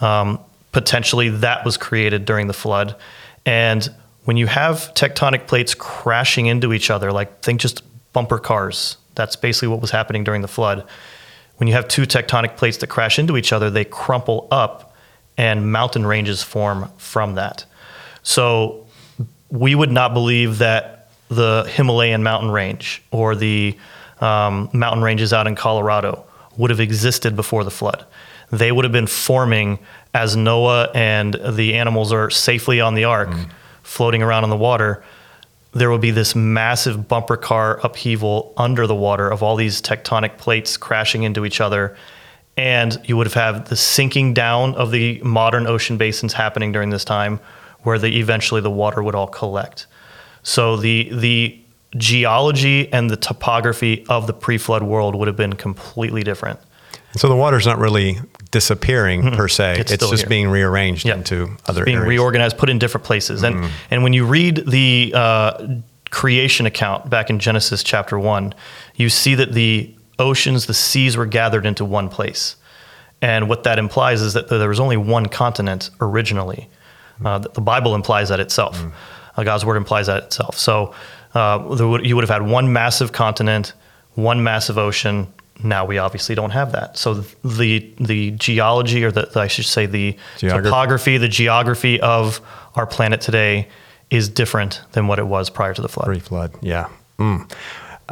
Um, 0.00 0.38
potentially 0.72 1.28
that 1.28 1.64
was 1.64 1.76
created 1.76 2.24
during 2.24 2.46
the 2.46 2.54
flood. 2.54 2.96
And 3.44 3.88
when 4.24 4.36
you 4.36 4.46
have 4.46 4.92
tectonic 4.94 5.46
plates 5.46 5.74
crashing 5.74 6.46
into 6.46 6.72
each 6.72 6.90
other, 6.90 7.12
like 7.12 7.40
think 7.42 7.60
just 7.60 7.82
bumper 8.12 8.38
cars, 8.38 8.96
that's 9.14 9.36
basically 9.36 9.68
what 9.68 9.80
was 9.80 9.90
happening 9.90 10.24
during 10.24 10.42
the 10.42 10.48
flood. 10.48 10.86
When 11.58 11.68
you 11.68 11.74
have 11.74 11.88
two 11.88 12.02
tectonic 12.02 12.56
plates 12.56 12.78
that 12.78 12.86
crash 12.86 13.18
into 13.18 13.36
each 13.36 13.52
other, 13.52 13.68
they 13.70 13.84
crumple 13.84 14.48
up 14.50 14.94
and 15.36 15.70
mountain 15.70 16.06
ranges 16.06 16.42
form 16.42 16.90
from 16.96 17.34
that. 17.34 17.64
So 18.22 18.86
we 19.50 19.74
would 19.74 19.92
not 19.92 20.14
believe 20.14 20.58
that 20.58 21.10
the 21.28 21.64
Himalayan 21.68 22.22
mountain 22.22 22.50
range 22.50 23.02
or 23.10 23.34
the 23.34 23.76
um, 24.22 24.70
mountain 24.72 25.02
ranges 25.02 25.32
out 25.32 25.46
in 25.46 25.54
Colorado 25.54 26.24
would 26.56 26.70
have 26.70 26.80
existed 26.80 27.34
before 27.34 27.64
the 27.64 27.70
flood. 27.70 28.04
They 28.50 28.70
would 28.70 28.84
have 28.84 28.92
been 28.92 29.06
forming 29.06 29.78
as 30.14 30.36
Noah 30.36 30.90
and 30.94 31.34
the 31.34 31.74
animals 31.74 32.12
are 32.12 32.30
safely 32.30 32.80
on 32.80 32.94
the 32.94 33.04
ark, 33.04 33.30
floating 33.82 34.22
around 34.22 34.44
in 34.44 34.50
the 34.50 34.56
water. 34.56 35.02
There 35.72 35.90
would 35.90 36.02
be 36.02 36.10
this 36.10 36.36
massive 36.36 37.08
bumper 37.08 37.38
car 37.38 37.80
upheaval 37.82 38.52
under 38.58 38.86
the 38.86 38.94
water 38.94 39.30
of 39.30 39.42
all 39.42 39.56
these 39.56 39.80
tectonic 39.80 40.36
plates 40.36 40.76
crashing 40.76 41.22
into 41.22 41.46
each 41.46 41.60
other. 41.60 41.96
And 42.58 43.00
you 43.04 43.16
would 43.16 43.26
have 43.26 43.34
had 43.34 43.66
the 43.66 43.76
sinking 43.76 44.34
down 44.34 44.74
of 44.74 44.90
the 44.90 45.18
modern 45.22 45.66
ocean 45.66 45.96
basins 45.96 46.34
happening 46.34 46.72
during 46.72 46.90
this 46.90 47.04
time, 47.04 47.40
where 47.80 47.98
the, 47.98 48.18
eventually 48.18 48.60
the 48.60 48.70
water 48.70 49.02
would 49.02 49.14
all 49.14 49.26
collect. 49.26 49.86
So 50.42 50.76
the 50.76 51.08
the 51.10 51.58
geology 51.96 52.92
and 52.92 53.10
the 53.10 53.16
topography 53.16 54.04
of 54.08 54.26
the 54.26 54.32
pre-flood 54.32 54.82
world 54.82 55.14
would 55.14 55.28
have 55.28 55.36
been 55.36 55.52
completely 55.54 56.22
different. 56.22 56.58
So 57.16 57.28
the 57.28 57.36
water's 57.36 57.66
not 57.66 57.78
really 57.78 58.18
disappearing 58.50 59.32
per 59.32 59.46
se. 59.48 59.76
It's 59.80 59.92
It's, 59.92 60.08
just 60.10 60.22
here. 60.22 60.28
being 60.28 60.48
rearranged 60.48 61.04
Yeah. 61.04 61.14
into 61.16 61.56
other 61.66 61.84
being 61.84 61.98
areas. 61.98 62.08
reorganized, 62.08 62.56
put 62.56 62.70
in 62.70 62.78
different 62.78 63.04
places. 63.04 63.42
And 63.42 63.68
and 63.90 64.02
when 64.02 64.14
you 64.14 64.24
read 64.24 64.64
the 64.66 65.12
uh, 65.14 65.66
creation 66.10 66.64
account 66.66 67.10
back 67.10 67.28
in 67.28 67.38
Genesis 67.38 67.82
chapter 67.82 68.18
one, 68.18 68.54
you 68.94 69.10
see 69.10 69.34
that 69.34 69.52
the 69.52 69.94
oceans, 70.18 70.66
the 70.66 70.74
seas 70.74 71.16
were 71.16 71.26
gathered 71.26 71.66
into 71.66 71.84
one 71.84 72.08
place. 72.08 72.56
And 73.20 73.48
what 73.48 73.62
that 73.64 73.78
implies 73.78 74.20
is 74.22 74.32
that 74.32 74.48
there 74.48 74.68
was 74.68 74.80
only 74.80 74.96
one 74.96 75.26
continent 75.26 75.90
originally. 76.00 76.68
Uh, 77.22 77.38
the 77.38 77.50
the 77.50 77.60
Bible 77.60 77.94
implies 77.94 78.30
that 78.30 78.40
itself. 78.40 78.82
Uh, 79.36 79.42
God's 79.44 79.64
word 79.66 79.76
implies 79.76 80.06
that 80.06 80.22
itself. 80.24 80.58
So 80.58 80.94
uh, 81.34 81.74
there 81.74 81.86
would, 81.88 82.06
you 82.06 82.14
would 82.14 82.22
have 82.22 82.42
had 82.42 82.48
one 82.48 82.72
massive 82.72 83.12
continent, 83.12 83.72
one 84.14 84.42
massive 84.42 84.78
ocean. 84.78 85.32
Now 85.62 85.84
we 85.84 85.98
obviously 85.98 86.34
don't 86.34 86.50
have 86.50 86.72
that. 86.72 86.98
So 86.98 87.14
the 87.44 87.92
the 88.00 88.32
geology, 88.32 89.04
or 89.04 89.12
the, 89.12 89.30
I 89.36 89.46
should 89.46 89.66
say 89.66 89.86
the 89.86 90.16
Geography. 90.38 90.64
topography, 90.64 91.18
the 91.18 91.28
geography 91.28 92.00
of 92.00 92.40
our 92.74 92.86
planet 92.86 93.20
today 93.20 93.68
is 94.10 94.28
different 94.28 94.82
than 94.92 95.06
what 95.06 95.18
it 95.18 95.26
was 95.26 95.50
prior 95.50 95.72
to 95.72 95.80
the 95.80 95.88
flood. 95.88 96.06
Pre-flood, 96.06 96.54
yeah. 96.60 96.88
Mm. 97.18 97.50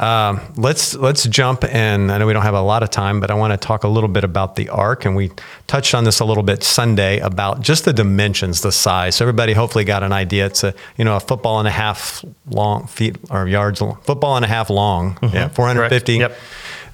Um, 0.01 0.41
let's 0.57 0.95
let's 0.95 1.25
jump 1.27 1.63
in. 1.63 2.09
I 2.09 2.17
know 2.17 2.25
we 2.25 2.33
don't 2.33 2.41
have 2.41 2.55
a 2.55 2.61
lot 2.61 2.81
of 2.81 2.89
time, 2.89 3.19
but 3.19 3.29
I 3.29 3.35
want 3.35 3.53
to 3.53 3.57
talk 3.57 3.83
a 3.83 3.87
little 3.87 4.09
bit 4.09 4.23
about 4.23 4.55
the 4.55 4.67
ark, 4.69 5.05
and 5.05 5.15
we 5.15 5.29
touched 5.67 5.93
on 5.93 6.05
this 6.05 6.19
a 6.19 6.25
little 6.25 6.41
bit 6.41 6.63
Sunday 6.63 7.19
about 7.19 7.61
just 7.61 7.85
the 7.85 7.93
dimensions, 7.93 8.61
the 8.61 8.71
size. 8.71 9.15
So 9.15 9.25
everybody 9.25 9.53
hopefully 9.53 9.83
got 9.85 10.01
an 10.01 10.11
idea. 10.11 10.47
It's 10.47 10.63
a 10.63 10.73
you 10.97 11.05
know 11.05 11.15
a 11.17 11.19
football 11.19 11.59
and 11.59 11.67
a 11.67 11.71
half 11.71 12.25
long 12.49 12.87
feet 12.87 13.15
or 13.29 13.47
yards, 13.47 13.79
long, 13.79 13.97
football 14.01 14.35
and 14.37 14.43
a 14.43 14.47
half 14.47 14.71
long, 14.71 15.19
yeah, 15.21 15.49
450 15.49 16.13
Yep. 16.17 16.37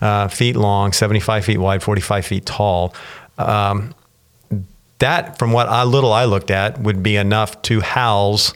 uh, 0.01 0.27
feet 0.27 0.57
long, 0.57 0.91
75 0.91 1.45
feet 1.45 1.59
wide, 1.59 1.81
45 1.81 2.25
feet 2.25 2.45
tall. 2.45 2.93
Um, 3.37 3.95
that, 4.99 5.37
from 5.39 5.53
what 5.53 5.69
I, 5.69 5.83
little 5.83 6.11
I 6.11 6.25
looked 6.25 6.51
at, 6.51 6.81
would 6.81 7.03
be 7.03 7.15
enough 7.15 7.61
to 7.63 7.79
house 7.81 8.53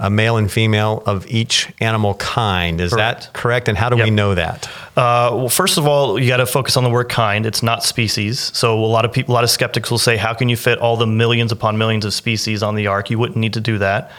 a 0.00 0.08
male 0.08 0.38
and 0.38 0.50
female 0.50 1.02
of 1.04 1.26
each 1.30 1.70
animal 1.78 2.14
kind. 2.14 2.80
Is 2.80 2.90
that 2.92 3.16
Correct. 3.20 3.32
correct? 3.34 3.68
And 3.68 3.76
how 3.76 3.90
do 3.90 3.96
we 4.02 4.10
know 4.10 4.34
that? 4.34 4.66
Uh, 4.96 5.30
well, 5.34 5.48
first 5.50 5.76
of 5.76 5.86
all, 5.86 6.18
you 6.18 6.26
got 6.26 6.38
to 6.38 6.46
focus 6.46 6.76
on 6.78 6.84
the 6.84 6.90
word 6.90 7.10
kind. 7.10 7.44
It's 7.44 7.62
not 7.62 7.84
species. 7.84 8.50
So 8.54 8.82
a 8.82 8.86
lot 8.86 9.04
of 9.04 9.12
people, 9.12 9.32
a 9.32 9.36
lot 9.36 9.44
of 9.44 9.50
skeptics 9.50 9.90
will 9.90 9.98
say, 9.98 10.16
"How 10.16 10.32
can 10.32 10.48
you 10.48 10.56
fit 10.56 10.78
all 10.78 10.96
the 10.96 11.06
millions 11.06 11.52
upon 11.52 11.76
millions 11.76 12.06
of 12.06 12.14
species 12.14 12.62
on 12.62 12.74
the 12.74 12.86
ark?" 12.86 13.10
You 13.10 13.18
wouldn't 13.18 13.36
need 13.36 13.52
to 13.52 13.60
do 13.60 13.78
that. 13.78 14.10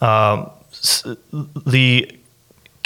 Um, 0.00 0.50
the 1.66 2.10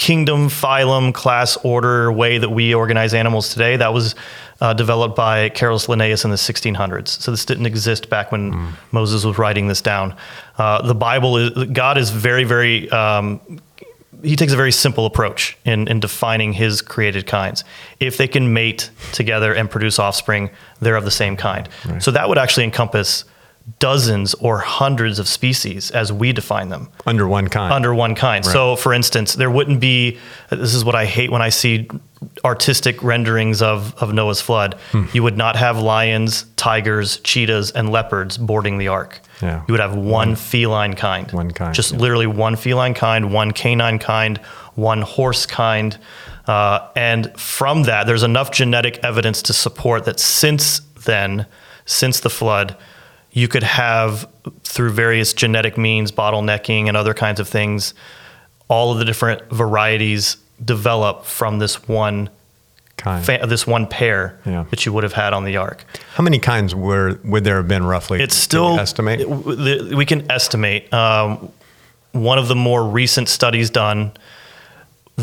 kingdom, 0.01 0.49
phylum, 0.49 1.13
class, 1.13 1.59
order 1.59 2.11
way 2.11 2.39
that 2.39 2.49
we 2.49 2.73
organize 2.73 3.13
animals 3.13 3.51
today 3.51 3.77
that 3.77 3.93
was 3.93 4.15
uh, 4.63 4.73
developed 4.73 5.15
by 5.15 5.51
Carolus 5.51 5.91
Linnaeus 5.91 6.25
in 6.25 6.31
the 6.31 6.39
1600s. 6.39 7.09
So 7.09 7.31
this 7.31 7.45
didn't 7.45 7.67
exist 7.67 8.09
back 8.09 8.33
when 8.33 8.73
Moses 8.93 9.27
was 9.27 9.37
writing 9.37 9.69
this 9.69 9.83
down. 9.83 10.17
Uh, 10.57 10.81
the 10.81 10.95
Bible 10.95 11.37
is 11.37 11.51
God 11.67 11.99
is 11.99 12.09
very, 12.09 12.45
very 12.45 12.91
um, 12.91 13.61
he 14.23 14.37
takes 14.37 14.55
a 14.55 14.57
very 14.57 14.73
simple 14.73 15.05
approach 15.05 15.59
in, 15.67 15.87
in 15.87 16.01
defining 16.01 16.55
his 16.55 16.81
created 16.81 17.27
kinds. 17.27 17.63
If 18.01 18.17
they 18.17 18.27
can 18.27 18.55
mate 18.55 18.91
together 19.13 19.53
and 19.53 19.71
produce 19.71 19.99
offspring, 19.99 20.49
they're 20.81 20.97
of 20.97 21.05
the 21.05 21.11
same 21.11 21.37
kind. 21.37 21.69
So 22.01 22.11
that 22.11 22.27
would 22.27 22.39
actually 22.39 22.65
encompass 22.65 23.27
dozens 23.79 24.35
or 24.35 24.59
hundreds 24.59 25.19
of 25.19 25.29
species 25.29 25.91
as 25.91 26.13
we 26.13 26.33
define 26.33 26.69
them 26.71 26.89
Under 27.07 27.29
one 27.29 27.49
kind. 27.49 27.73
under 27.73 27.95
one 27.95 28.15
kind. 28.15 28.45
So, 28.45 28.77
for 28.77 28.93
instance, 28.93 29.35
there 29.35 29.51
wouldn't 29.51 29.81
be. 29.81 30.19
This 30.51 30.75
is 30.75 30.85
what 30.85 30.95
I 30.95 31.05
hate 31.07 31.31
when 31.31 31.43
I 31.43 31.51
see 31.51 31.89
artistic 32.45 33.03
renderings 33.03 33.63
of 33.63 33.95
of 34.03 34.13
Noah's 34.13 34.41
flood. 34.41 34.75
Hmm. 34.93 35.05
You 35.13 35.23
would 35.23 35.37
not 35.37 35.57
have 35.57 35.79
lions, 35.79 36.45
tigers, 36.57 37.19
cheetahs, 37.19 37.71
and 37.71 37.91
leopards 37.91 38.37
boarding 38.39 38.79
the 38.79 38.89
ark. 38.89 39.21
Yeah. 39.43 39.63
You 39.69 39.73
would 39.73 39.81
have 39.81 39.95
one 39.97 40.35
feline 40.37 40.95
kind. 40.95 41.31
One 41.33 41.51
kind, 41.51 41.75
Just 41.75 41.93
yeah. 41.93 41.99
literally 41.99 42.27
one 42.27 42.57
feline 42.57 42.95
kind, 42.95 43.33
one 43.33 43.53
canine 43.53 43.99
kind, 43.99 44.39
one 44.75 45.03
horse 45.03 45.47
kind. 45.47 45.97
Uh, 46.47 46.89
and 46.97 47.39
from 47.39 47.85
that, 47.85 48.07
there's 48.07 48.23
enough 48.23 48.51
genetic 48.51 48.99
evidence 49.05 49.41
to 49.43 49.53
support 49.53 50.05
that 50.05 50.19
since 50.19 50.81
then, 51.07 51.47
since 51.87 52.21
the 52.21 52.31
flood, 52.31 52.77
you 53.33 53.49
could 53.49 53.63
have, 53.63 54.29
through 54.65 54.91
various 54.91 55.33
genetic 55.33 55.79
means, 55.79 56.11
bottlenecking 56.13 56.89
and 56.89 56.97
other 56.97 57.15
kinds 57.15 57.41
of 57.41 57.49
things, 57.49 57.95
all 58.69 58.93
of 58.93 58.99
the 58.99 59.05
different 59.05 59.43
varieties 59.51 60.37
develop 60.65 61.25
from 61.25 61.59
this 61.59 61.87
one 61.89 62.29
kind. 62.97 63.25
fa- 63.25 63.45
this 63.49 63.67
one 63.67 63.87
pair 63.87 64.39
Yeah. 64.45 64.65
that 64.71 64.85
you 64.85 64.93
would 64.93 65.05
have 65.05 65.15
had 65.15 65.33
on 65.33 65.45
the 65.45 65.57
ark. 65.57 65.85
How 66.15 66.23
many 66.23 66.39
kinds 66.39 66.75
were 66.75 67.19
would 67.25 67.45
there 67.45 67.57
have 67.57 67.69
been 67.69 67.85
roughly? 67.85 68.21
It's 68.23 68.35
still 68.35 68.79
estimate. 68.79 69.21
it- 69.21 69.29
we 69.97 70.05
can 70.05 70.31
estimate. 70.31 70.93
Um, 70.93 71.51
one 72.13 72.39
of 72.39 72.49
the 72.49 72.57
more 72.57 72.85
recent 72.85 73.29
studies 73.29 73.71
done, 73.71 74.13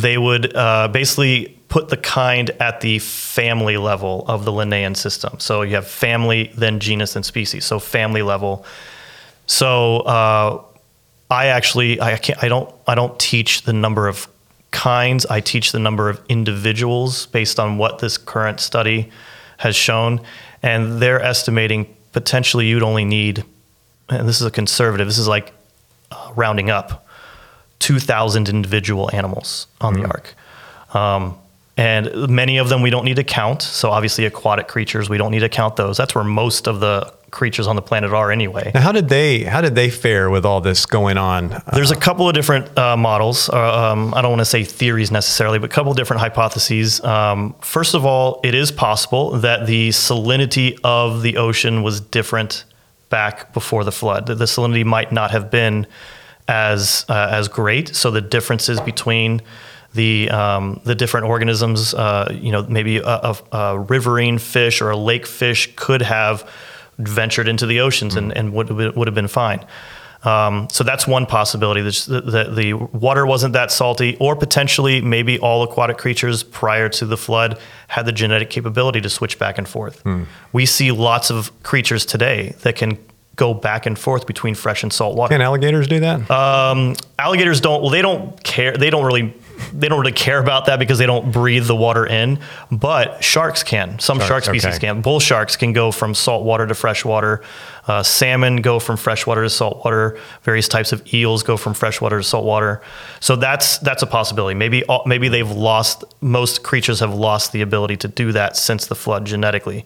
they 0.01 0.17
would 0.17 0.55
uh, 0.55 0.87
basically 0.87 1.57
put 1.69 1.89
the 1.89 1.97
kind 1.97 2.49
at 2.59 2.81
the 2.81 2.99
family 2.99 3.77
level 3.77 4.25
of 4.27 4.45
the 4.45 4.51
Linnaean 4.51 4.95
system. 4.95 5.39
So 5.39 5.63
you 5.63 5.75
have 5.75 5.87
family, 5.87 6.51
then 6.55 6.79
genus, 6.79 7.15
and 7.15 7.25
species. 7.25 7.65
So 7.65 7.79
family 7.79 8.21
level. 8.21 8.65
So 9.47 9.97
uh, 9.99 10.61
I 11.29 11.47
actually 11.47 11.99
I 11.99 12.17
can't 12.17 12.43
I 12.43 12.47
don't 12.47 12.73
I 12.85 12.95
don't 12.95 13.17
teach 13.19 13.63
the 13.63 13.73
number 13.73 14.07
of 14.07 14.27
kinds. 14.71 15.25
I 15.25 15.39
teach 15.41 15.71
the 15.71 15.79
number 15.79 16.09
of 16.09 16.21
individuals 16.29 17.25
based 17.27 17.59
on 17.59 17.77
what 17.77 17.99
this 17.99 18.17
current 18.17 18.59
study 18.59 19.11
has 19.57 19.75
shown, 19.75 20.21
and 20.61 21.01
they're 21.01 21.21
estimating 21.21 21.95
potentially 22.13 22.67
you'd 22.67 22.83
only 22.83 23.05
need, 23.05 23.43
and 24.09 24.27
this 24.27 24.39
is 24.39 24.47
a 24.47 24.51
conservative. 24.51 25.07
This 25.07 25.17
is 25.17 25.27
like 25.27 25.53
uh, 26.11 26.31
rounding 26.35 26.69
up, 26.69 27.06
two 27.79 27.99
thousand 27.99 28.49
individual 28.49 29.09
animals 29.13 29.67
on 29.81 29.93
the 29.93 30.03
ark. 30.03 30.35
Um, 30.93 31.37
and 31.75 32.29
many 32.29 32.57
of 32.57 32.69
them 32.69 32.81
we 32.81 32.89
don't 32.89 33.05
need 33.05 33.17
to 33.17 33.23
count. 33.23 33.61
So 33.61 33.91
obviously, 33.91 34.25
aquatic 34.25 34.67
creatures 34.67 35.09
we 35.09 35.17
don't 35.17 35.31
need 35.31 35.41
to 35.41 35.49
count 35.49 35.75
those. 35.75 35.97
That's 35.97 36.15
where 36.15 36.23
most 36.23 36.67
of 36.67 36.79
the 36.79 37.13
creatures 37.29 37.67
on 37.67 37.75
the 37.75 37.81
planet 37.81 38.13
are 38.13 38.31
anyway. 38.31 38.71
Now, 38.73 38.81
how 38.81 38.91
did 38.93 39.09
they 39.09 39.43
how 39.43 39.61
did 39.61 39.75
they 39.75 39.89
fare 39.89 40.29
with 40.29 40.45
all 40.45 40.61
this 40.61 40.85
going 40.85 41.17
on? 41.17 41.53
Uh, 41.53 41.61
There's 41.73 41.91
a 41.91 41.95
couple 41.95 42.27
of 42.27 42.33
different 42.33 42.75
uh, 42.77 42.97
models. 42.97 43.49
Uh, 43.49 43.91
um, 43.91 44.13
I 44.15 44.21
don't 44.21 44.31
want 44.31 44.41
to 44.41 44.45
say 44.45 44.63
theories 44.63 45.11
necessarily, 45.11 45.59
but 45.59 45.69
a 45.69 45.73
couple 45.73 45.91
of 45.91 45.97
different 45.97 46.21
hypotheses. 46.21 47.03
Um, 47.03 47.53
first 47.61 47.93
of 47.93 48.05
all, 48.05 48.39
it 48.43 48.55
is 48.55 48.71
possible 48.71 49.31
that 49.31 49.67
the 49.67 49.89
salinity 49.89 50.79
of 50.83 51.21
the 51.21 51.37
ocean 51.37 51.83
was 51.83 52.01
different 52.01 52.63
back 53.09 53.53
before 53.53 53.83
the 53.83 53.91
flood. 53.91 54.25
That 54.27 54.35
the 54.35 54.45
salinity 54.45 54.85
might 54.85 55.11
not 55.11 55.31
have 55.31 55.51
been 55.51 55.85
as 56.47 57.05
uh, 57.09 57.29
as 57.31 57.47
great. 57.47 57.95
So 57.95 58.11
the 58.11 58.21
differences 58.21 58.79
between 58.81 59.41
the 59.93 60.29
um, 60.29 60.79
the 60.83 60.95
different 60.95 61.25
organisms, 61.27 61.93
uh, 61.93 62.31
you 62.33 62.51
know, 62.51 62.63
maybe 62.63 62.97
a, 62.97 63.03
a, 63.03 63.37
a 63.51 63.79
riverine 63.79 64.37
fish 64.37 64.81
or 64.81 64.89
a 64.91 64.97
lake 64.97 65.25
fish 65.25 65.73
could 65.75 66.01
have 66.01 66.49
ventured 66.97 67.47
into 67.47 67.65
the 67.65 67.79
oceans 67.81 68.15
and, 68.15 68.35
and 68.35 68.53
would 68.53 68.69
have 68.69 68.77
been, 68.77 68.93
would 68.93 69.07
have 69.07 69.15
been 69.15 69.27
fine. 69.27 69.65
Um, 70.23 70.67
so 70.71 70.83
that's 70.83 71.07
one 71.07 71.25
possibility. 71.27 71.81
that 71.81 72.07
the, 72.07 72.51
the 72.51 72.73
water 72.73 73.25
wasn't 73.25 73.53
that 73.53 73.71
salty, 73.71 74.17
or 74.19 74.35
potentially 74.35 74.99
maybe 74.99 75.37
all 75.39 75.61
aquatic 75.63 75.97
creatures 75.97 76.43
prior 76.43 76.89
to 76.89 77.05
the 77.05 77.17
flood 77.17 77.59
had 77.87 78.05
the 78.05 78.11
genetic 78.11 78.49
capability 78.49 78.99
to 79.01 79.09
switch 79.09 79.37
back 79.37 79.57
and 79.57 79.67
forth. 79.67 80.03
We 80.53 80.65
see 80.65 80.91
lots 80.91 81.29
of 81.29 81.51
creatures 81.63 82.05
today 82.05 82.55
that 82.63 82.75
can 82.75 82.97
go 83.37 83.53
back 83.53 83.85
and 83.85 83.97
forth 83.97 84.27
between 84.27 84.55
fresh 84.55 84.83
and 84.83 84.91
salt 84.91 85.15
water. 85.15 85.33
Can 85.33 85.41
alligators 85.41 85.87
do 85.87 86.01
that? 86.01 86.29
Um, 86.29 86.95
alligators 87.17 87.61
don't. 87.61 87.81
Well, 87.81 87.91
they 87.91 88.01
don't 88.01 88.43
care. 88.43 88.75
They 88.75 88.89
don't 88.89 89.05
really. 89.05 89.33
They 89.73 89.89
don't 89.89 89.99
really 89.99 90.11
care 90.11 90.39
about 90.39 90.67
that 90.67 90.77
because 90.77 90.99
they 90.99 91.07
don't 91.07 91.31
breathe 91.31 91.65
the 91.65 91.75
water 91.75 92.05
in. 92.05 92.39
But 92.71 93.23
sharks 93.23 93.63
can. 93.63 93.97
Some 93.97 94.19
Sharks, 94.19 94.27
shark 94.27 94.43
species 94.43 94.75
okay. 94.75 94.87
can. 94.87 95.01
Bull 95.01 95.19
sharks 95.19 95.55
can 95.55 95.73
go 95.73 95.91
from 95.91 96.13
salt 96.13 96.45
water 96.45 96.67
to 96.67 96.75
fresh 96.75 97.03
water. 97.03 97.41
Uh, 97.87 98.03
salmon 98.03 98.57
go 98.57 98.79
from 98.79 98.97
freshwater 98.97 99.41
to 99.43 99.49
salt 99.49 99.83
water. 99.83 100.19
Various 100.43 100.67
types 100.67 100.91
of 100.91 101.11
eels 101.11 101.41
go 101.41 101.57
from 101.57 101.73
freshwater 101.73 102.17
to 102.17 102.23
salt 102.23 102.45
water. 102.45 102.81
So 103.19 103.35
that's 103.35 103.79
that's 103.79 104.03
a 104.03 104.07
possibility. 104.07 104.55
Maybe 104.55 104.83
all, 104.85 105.03
maybe 105.07 105.27
they've 105.27 105.49
lost. 105.49 106.03
Most 106.21 106.63
creatures 106.63 106.99
have 106.99 107.15
lost 107.15 107.51
the 107.51 107.61
ability 107.61 107.97
to 107.97 108.07
do 108.07 108.31
that 108.33 108.57
since 108.57 108.85
the 108.85 108.95
flood 108.95 109.25
genetically. 109.25 109.85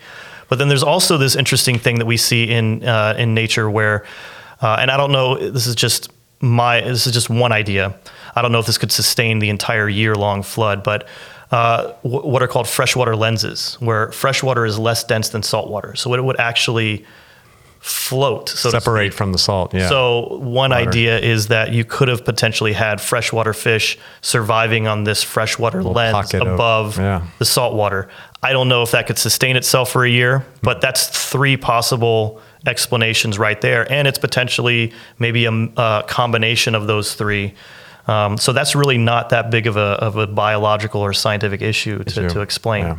But 0.51 0.60
then 0.60 0.67
there's 0.67 0.84
also 0.84 1.17
this 1.17 1.38
interesting 1.38 1.79
thing 1.79 2.00
that 2.00 2.05
we 2.05 2.17
see 2.17 2.51
in 2.51 2.84
uh, 2.84 3.15
in 3.17 3.34
nature 3.34 3.70
where, 3.70 4.03
uh, 4.62 4.75
and 4.81 4.91
I 4.91 4.98
don't 4.98 5.13
know. 5.13 5.38
This 5.38 5.65
is 5.65 5.75
just 5.75 6.12
my. 6.41 6.81
This 6.81 7.08
is 7.08 7.13
just 7.13 7.29
one 7.29 7.53
idea. 7.53 7.96
I 8.36 8.41
don't 8.41 8.51
know 8.51 8.60
if 8.60 8.65
this 8.65 8.77
could 8.77 8.91
sustain 8.91 9.39
the 9.39 9.50
entire 9.50 9.88
year 9.88 10.13
long 10.13 10.43
flood, 10.43 10.84
but 10.84 11.08
uh, 11.51 11.93
what 12.01 12.43
are 12.43 12.50
called 12.50 12.67
freshwater 12.67 13.15
lenses, 13.15 13.75
where 13.79 14.12
freshwater 14.12 14.65
is 14.65 14.77
less 14.77 15.05
dense 15.05 15.29
than 15.29 15.41
saltwater, 15.41 15.96
so 15.96 16.13
it 16.13 16.22
would 16.22 16.38
actually 16.38 17.05
float. 17.82 18.48
So 18.48 18.70
Separate 18.70 19.12
from 19.12 19.32
the 19.32 19.40
salt. 19.40 19.74
Yeah. 19.74 19.90
so 19.90 20.38
one 20.38 20.72
idea 20.72 21.18
is 21.18 21.48
that 21.48 21.72
you 21.72 21.84
could 21.84 22.10
have 22.10 22.24
potentially 22.24 22.74
had 22.74 23.02
freshwater 23.02 23.54
fish 23.54 23.98
surviving 24.22 24.88
on 24.88 25.04
this 25.04 25.24
freshwater 25.24 25.82
lens 25.82 26.14
pocket 26.14 26.44
of- 26.44 26.54
above 26.54 26.98
yeah. 26.98 27.26
the 27.40 27.46
saltwater. 27.46 28.08
I 28.44 28.54
don't 28.54 28.70
know 28.70 28.84
if 28.84 28.92
that 28.92 29.08
could 29.08 29.18
sustain 29.18 29.56
itself 29.56 29.92
for 29.92 30.06
a 30.06 30.10
year, 30.10 30.46
but 30.62 30.80
that's 30.80 31.08
three 31.08 31.58
possible 31.58 32.40
explanations 32.68 33.40
right 33.40 33.60
there, 33.62 33.92
and 33.92 34.08
it's 34.08 34.20
potentially 34.20 34.94
maybe 35.18 35.46
a, 35.46 35.52
a 35.52 36.04
combination 36.08 36.76
of 36.76 36.86
those 36.86 37.16
three. 37.16 37.56
Um, 38.08 38.38
so 38.38 38.52
that's 38.52 38.76
really 38.76 38.98
not 38.98 39.30
that 39.30 39.52
big 39.52 39.68
of 39.68 39.78
a, 39.78 39.80
of 39.80 40.18
a 40.18 40.28
biological 40.28 41.02
or 41.02 41.14
scientific 41.14 41.62
issue 41.62 42.04
to, 42.04 42.30
to 42.30 42.42
explain. 42.42 42.86
Yeah. 42.86 42.98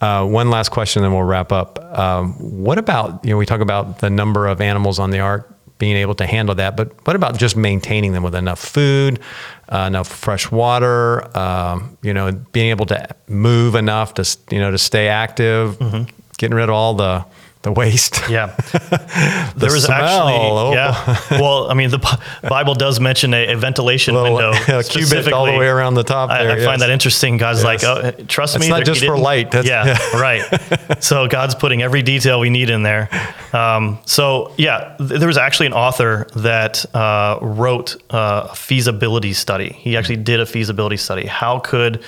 Uh, 0.00 0.24
one 0.26 0.48
last 0.50 0.68
question, 0.70 1.02
then 1.02 1.12
we'll 1.12 1.22
wrap 1.24 1.50
up. 1.52 1.78
Um, 1.98 2.34
what 2.34 2.78
about 2.78 3.24
you 3.24 3.30
know 3.30 3.36
we 3.36 3.46
talk 3.46 3.60
about 3.60 3.98
the 3.98 4.10
number 4.10 4.46
of 4.46 4.60
animals 4.60 4.98
on 4.98 5.10
the 5.10 5.18
ark 5.20 5.52
being 5.78 5.96
able 5.96 6.14
to 6.16 6.26
handle 6.26 6.54
that, 6.56 6.76
but 6.76 7.06
what 7.06 7.14
about 7.16 7.38
just 7.38 7.56
maintaining 7.56 8.12
them 8.12 8.22
with 8.24 8.34
enough 8.34 8.58
food, 8.58 9.20
uh, 9.68 9.84
enough 9.86 10.08
fresh 10.08 10.50
water, 10.50 11.36
um, 11.38 11.96
you 12.02 12.12
know, 12.12 12.32
being 12.52 12.70
able 12.70 12.86
to 12.86 13.08
move 13.28 13.74
enough 13.76 14.14
to 14.14 14.36
you 14.50 14.58
know 14.60 14.70
to 14.70 14.78
stay 14.78 15.08
active, 15.08 15.78
Mm-hmm. 15.78 16.04
getting 16.36 16.56
rid 16.56 16.64
of 16.68 16.74
all 16.74 16.94
the 16.94 17.24
the 17.62 17.72
waste. 17.72 18.16
Yeah. 18.28 18.54
there 19.56 19.72
was 19.72 19.84
smell, 19.84 20.28
actually, 20.28 20.34
oh. 20.34 20.72
yeah. 20.74 21.40
Well, 21.40 21.70
I 21.70 21.74
mean, 21.74 21.88
the 21.90 22.18
Bible 22.42 22.74
does 22.74 23.00
mention 23.00 23.32
a, 23.32 23.52
a 23.52 23.56
ventilation 23.56 24.14
Little, 24.14 24.36
window. 24.36 24.52
a 24.78 24.84
cubit 24.84 25.32
all 25.32 25.46
the 25.46 25.56
way 25.56 25.66
around 25.66 25.94
the 25.94 26.04
top 26.04 26.28
I, 26.28 26.42
there, 26.42 26.52
I 26.52 26.56
yes. 26.56 26.64
find 26.66 26.82
that 26.82 26.90
interesting. 26.90 27.38
God's 27.38 27.64
like, 27.64 27.82
oh, 27.84 28.10
trust 28.28 28.54
It's 28.56 28.64
me. 28.64 28.68
not 28.68 28.84
there- 28.84 28.94
just 28.94 29.04
for 29.04 29.16
light, 29.16 29.50
that's- 29.50 29.66
yeah, 29.66 30.20
right. 30.20 31.02
So 31.02 31.26
God's 31.26 31.54
putting 31.54 31.80
every 31.82 32.02
detail 32.02 32.38
we 32.38 32.50
need 32.50 32.68
in 32.68 32.82
there. 32.82 33.08
Um, 33.54 33.98
so 34.04 34.52
yeah, 34.58 34.94
th- 34.98 35.18
there 35.18 35.28
was 35.28 35.38
actually 35.38 35.66
an 35.66 35.72
author 35.72 36.26
that 36.36 36.84
uh, 36.94 37.38
wrote 37.40 37.96
uh, 38.12 38.48
a 38.50 38.54
feasibility 38.54 39.32
study. 39.32 39.70
He 39.70 39.96
actually 39.96 40.16
did 40.16 40.40
a 40.40 40.46
feasibility 40.46 40.98
study. 40.98 41.26
How 41.26 41.60
could 41.60 42.02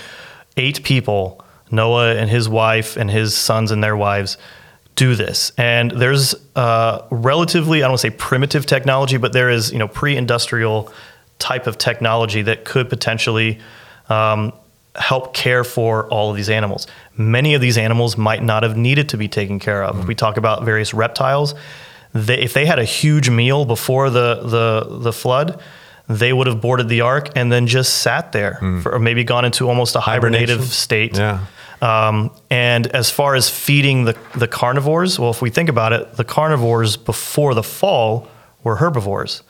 eight 0.58 0.82
people, 0.82 1.42
Noah 1.70 2.14
and 2.14 2.28
his 2.28 2.46
wife 2.48 2.96
and 2.98 3.10
his 3.10 3.34
sons 3.34 3.70
and 3.70 3.82
their 3.82 3.96
wives, 3.96 4.36
do 4.96 5.14
this. 5.14 5.52
And 5.56 5.90
there's 5.92 6.34
uh, 6.56 7.06
relatively, 7.10 7.78
I 7.78 7.80
don't 7.82 7.92
want 7.92 8.00
to 8.00 8.10
say 8.10 8.16
primitive 8.16 8.66
technology, 8.66 9.16
but 9.16 9.32
there 9.32 9.48
is, 9.48 9.72
you 9.72 9.78
know, 9.78 9.88
pre-industrial 9.88 10.92
type 11.38 11.66
of 11.66 11.78
technology 11.78 12.42
that 12.42 12.64
could 12.64 12.90
potentially 12.90 13.58
um, 14.08 14.52
help 14.96 15.32
care 15.32 15.64
for 15.64 16.06
all 16.08 16.30
of 16.30 16.36
these 16.36 16.50
animals. 16.50 16.86
Many 17.16 17.54
of 17.54 17.60
these 17.60 17.78
animals 17.78 18.16
might 18.18 18.42
not 18.42 18.62
have 18.62 18.76
needed 18.76 19.08
to 19.10 19.16
be 19.16 19.28
taken 19.28 19.58
care 19.58 19.82
of. 19.82 20.00
If 20.00 20.06
we 20.06 20.14
talk 20.14 20.36
about 20.36 20.64
various 20.64 20.92
reptiles, 20.92 21.54
they, 22.12 22.38
if 22.38 22.52
they 22.52 22.66
had 22.66 22.78
a 22.78 22.84
huge 22.84 23.30
meal 23.30 23.64
before 23.64 24.10
the, 24.10 24.42
the, 24.42 24.98
the 24.98 25.12
flood, 25.12 25.62
they 26.08 26.32
would 26.32 26.48
have 26.48 26.60
boarded 26.60 26.88
the 26.88 27.02
ark 27.02 27.30
and 27.36 27.52
then 27.52 27.68
just 27.68 27.98
sat 28.02 28.32
there, 28.32 28.58
for, 28.82 28.94
or 28.94 28.98
maybe 28.98 29.22
gone 29.22 29.44
into 29.44 29.68
almost 29.68 29.94
a 29.94 30.00
hibernative 30.00 30.62
state. 30.62 31.16
Yeah. 31.16 31.46
Um, 31.82 32.30
and 32.50 32.86
as 32.88 33.10
far 33.10 33.34
as 33.34 33.48
feeding 33.48 34.04
the, 34.04 34.16
the 34.36 34.46
carnivores, 34.48 35.18
well, 35.18 35.30
if 35.30 35.40
we 35.40 35.50
think 35.50 35.68
about 35.68 35.92
it, 35.92 36.14
the 36.16 36.24
carnivores 36.24 36.96
before 36.96 37.54
the 37.54 37.62
fall 37.62 38.28
were 38.62 38.76
herbivores. 38.76 39.42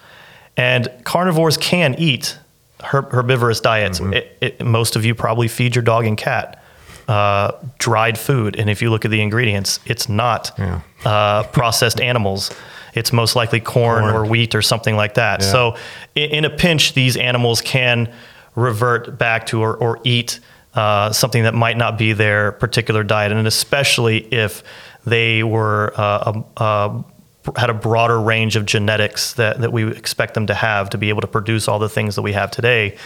And 0.57 0.89
carnivores 1.05 1.57
can 1.57 1.95
eat 1.99 2.39
herb- 2.85 3.11
herbivorous 3.13 3.61
diets. 3.61 4.01
It, 4.01 4.37
it, 4.41 4.65
most 4.65 4.95
of 4.97 5.05
you 5.05 5.15
probably 5.15 5.49
feed 5.49 5.75
your 5.75 5.83
dog 5.83 6.07
and 6.07 6.17
cat 6.17 6.63
uh, 7.09 7.53
dried 7.79 8.17
food. 8.17 8.55
And 8.57 8.71
if 8.71 8.81
you 8.81 8.91
look 8.91 9.05
at 9.05 9.11
the 9.11 9.21
ingredients, 9.21 9.81
it's 9.85 10.09
not 10.09 10.53
Yeah. 10.57 10.81
uh, 11.05 11.43
processed 11.45 12.01
animals. 12.13 12.53
It's 12.95 13.13
most 13.13 13.35
likely 13.35 13.61
corn, 13.61 14.03
Corn. 14.03 14.15
or 14.15 14.25
wheat 14.25 14.55
or 14.55 14.63
something 14.63 14.95
like 14.97 15.15
that. 15.15 15.41
Yeah. 15.41 15.51
So, 15.53 15.77
in, 16.15 16.31
in 16.31 16.45
a 16.45 16.51
pinch, 16.51 16.95
these 16.95 17.17
animals 17.17 17.61
can 17.61 18.13
revert 18.57 19.17
back 19.19 19.47
to 19.47 19.61
or, 19.63 19.77
or 19.77 20.01
eat 20.05 20.41
uh, 20.75 21.13
something 21.13 21.43
that 21.43 21.55
might 21.55 21.77
not 21.77 21.99
be 21.99 22.13
their 22.13 22.53
particular 22.53 23.03
diet, 23.03 23.33
and 23.33 23.47
especially 23.47 24.19
if 24.33 24.63
they 25.05 25.43
were 25.43 25.93
uh, 25.97 27.03
had 27.57 27.71
a 27.71 27.75
broader 27.75 28.21
range 28.21 28.57
of 28.57 28.67
genetics 28.67 29.33
that, 29.35 29.61
that 29.61 29.73
we 29.73 29.91
expect 29.91 30.35
them 30.35 30.47
to 30.47 30.55
have 30.55 30.91
to 30.91 30.99
be 30.99 31.09
able 31.09 31.23
to 31.23 31.27
produce 31.27 31.69
all 31.69 31.79
the 31.79 31.89
things 31.89 32.15
that 32.17 32.23
we 32.23 32.33
have 32.33 32.51
today. 32.51 32.97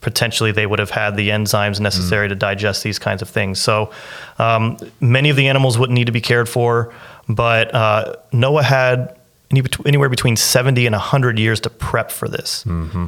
Potentially, 0.00 0.50
they 0.50 0.64
would 0.64 0.78
have 0.78 0.90
had 0.90 1.16
the 1.16 1.28
enzymes 1.28 1.78
necessary 1.78 2.28
to 2.28 2.34
digest 2.34 2.82
these 2.82 2.98
kinds 2.98 3.20
of 3.20 3.28
things. 3.28 3.60
So, 3.60 3.90
um, 4.38 4.78
many 5.00 5.28
of 5.28 5.36
the 5.36 5.48
animals 5.48 5.78
wouldn't 5.78 5.94
need 5.94 6.06
to 6.06 6.12
be 6.12 6.22
cared 6.22 6.48
for, 6.48 6.94
but 7.28 7.74
uh, 7.74 8.16
Noah 8.32 8.62
had 8.62 9.19
any 9.50 9.62
anywhere 9.84 10.08
between 10.08 10.36
70 10.36 10.86
and 10.86 10.94
100 10.94 11.38
years 11.38 11.60
to 11.60 11.70
prep 11.70 12.10
for 12.10 12.28
this. 12.28 12.64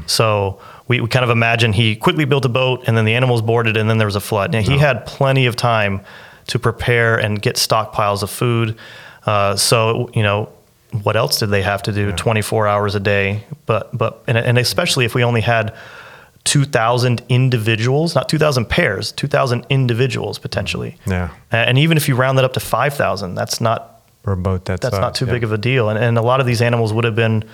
So 0.07 0.61
we, 0.89 1.01
we 1.01 1.09
kind 1.09 1.25
of 1.25 1.31
imagine 1.31 1.73
he 1.73 1.95
quickly 1.97 2.25
built 2.25 2.45
a 2.45 2.49
boat 2.49 2.85
and 2.87 2.97
then 2.97 3.05
the 3.05 3.15
animals 3.15 3.43
boarded 3.43 3.77
and 3.77 3.89
then 3.89 3.99
there 3.99 4.07
was 4.07 4.17
a 4.17 4.21
flood. 4.21 4.53
Now, 4.53 4.61
he 4.61 4.79
had 4.79 5.07
plenty 5.07 5.47
of 5.47 5.57
time 5.57 6.01
to 6.49 6.59
prepare 6.59 7.17
and 7.17 7.41
get 7.41 7.57
stockpiles 7.57 8.23
of 8.23 8.31
food. 8.31 8.77
Uh, 9.25 9.55
so, 9.55 10.11
you 10.15 10.23
know, 10.23 10.49
what 11.03 11.17
else 11.17 11.39
did 11.39 11.51
they 11.51 11.63
have 11.63 11.83
to 11.85 11.93
do 11.93 12.13
24 12.13 12.67
hours 12.67 12.95
a 12.95 13.01
day? 13.01 13.45
But, 13.67 13.97
but 13.97 14.23
and, 14.27 14.37
and 14.37 14.59
especially 14.59 15.05
if 15.05 15.15
we 15.15 15.23
only 15.23 15.41
had 15.41 15.75
2,000 16.45 17.23
individuals, 17.29 18.17
not 18.17 18.29
2,000 18.29 18.65
pairs, 18.69 19.13
2,000 19.13 19.65
individuals 19.71 20.39
potentially. 20.41 20.97
Yeah. 21.07 21.31
And 21.53 21.79
even 21.79 21.97
if 21.97 22.09
you 22.09 22.17
round 22.17 22.37
that 22.39 22.45
up 22.45 22.53
to 22.55 22.61
5,000, 22.61 23.37
that's 23.37 23.61
not 23.61 23.92
For 24.23 24.33
a 24.33 24.37
boat 24.37 24.64
that's 24.64 24.81
that's 24.81 24.99
not 24.99 25.14
too 25.14 25.26
big 25.26 25.43
of 25.43 25.52
a 25.52 25.59
deal. 25.59 25.88
And, 25.88 25.99
and 25.99 26.17
a 26.17 26.23
lot 26.23 26.41
of 26.41 26.47
these 26.47 26.62
animals 26.62 26.93
would 26.93 27.05
have 27.05 27.17
been 27.17 27.45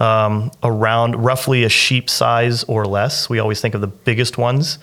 um, 0.00 0.50
around 0.62 1.16
roughly 1.16 1.64
a 1.64 1.68
sheep 1.68 2.10
size 2.10 2.64
or 2.64 2.86
less. 2.86 3.30
We 3.30 3.38
always 3.38 3.60
think 3.60 3.74
of 3.74 3.80
the 3.80 3.86
biggest 3.86 4.36
ones. 4.38 4.78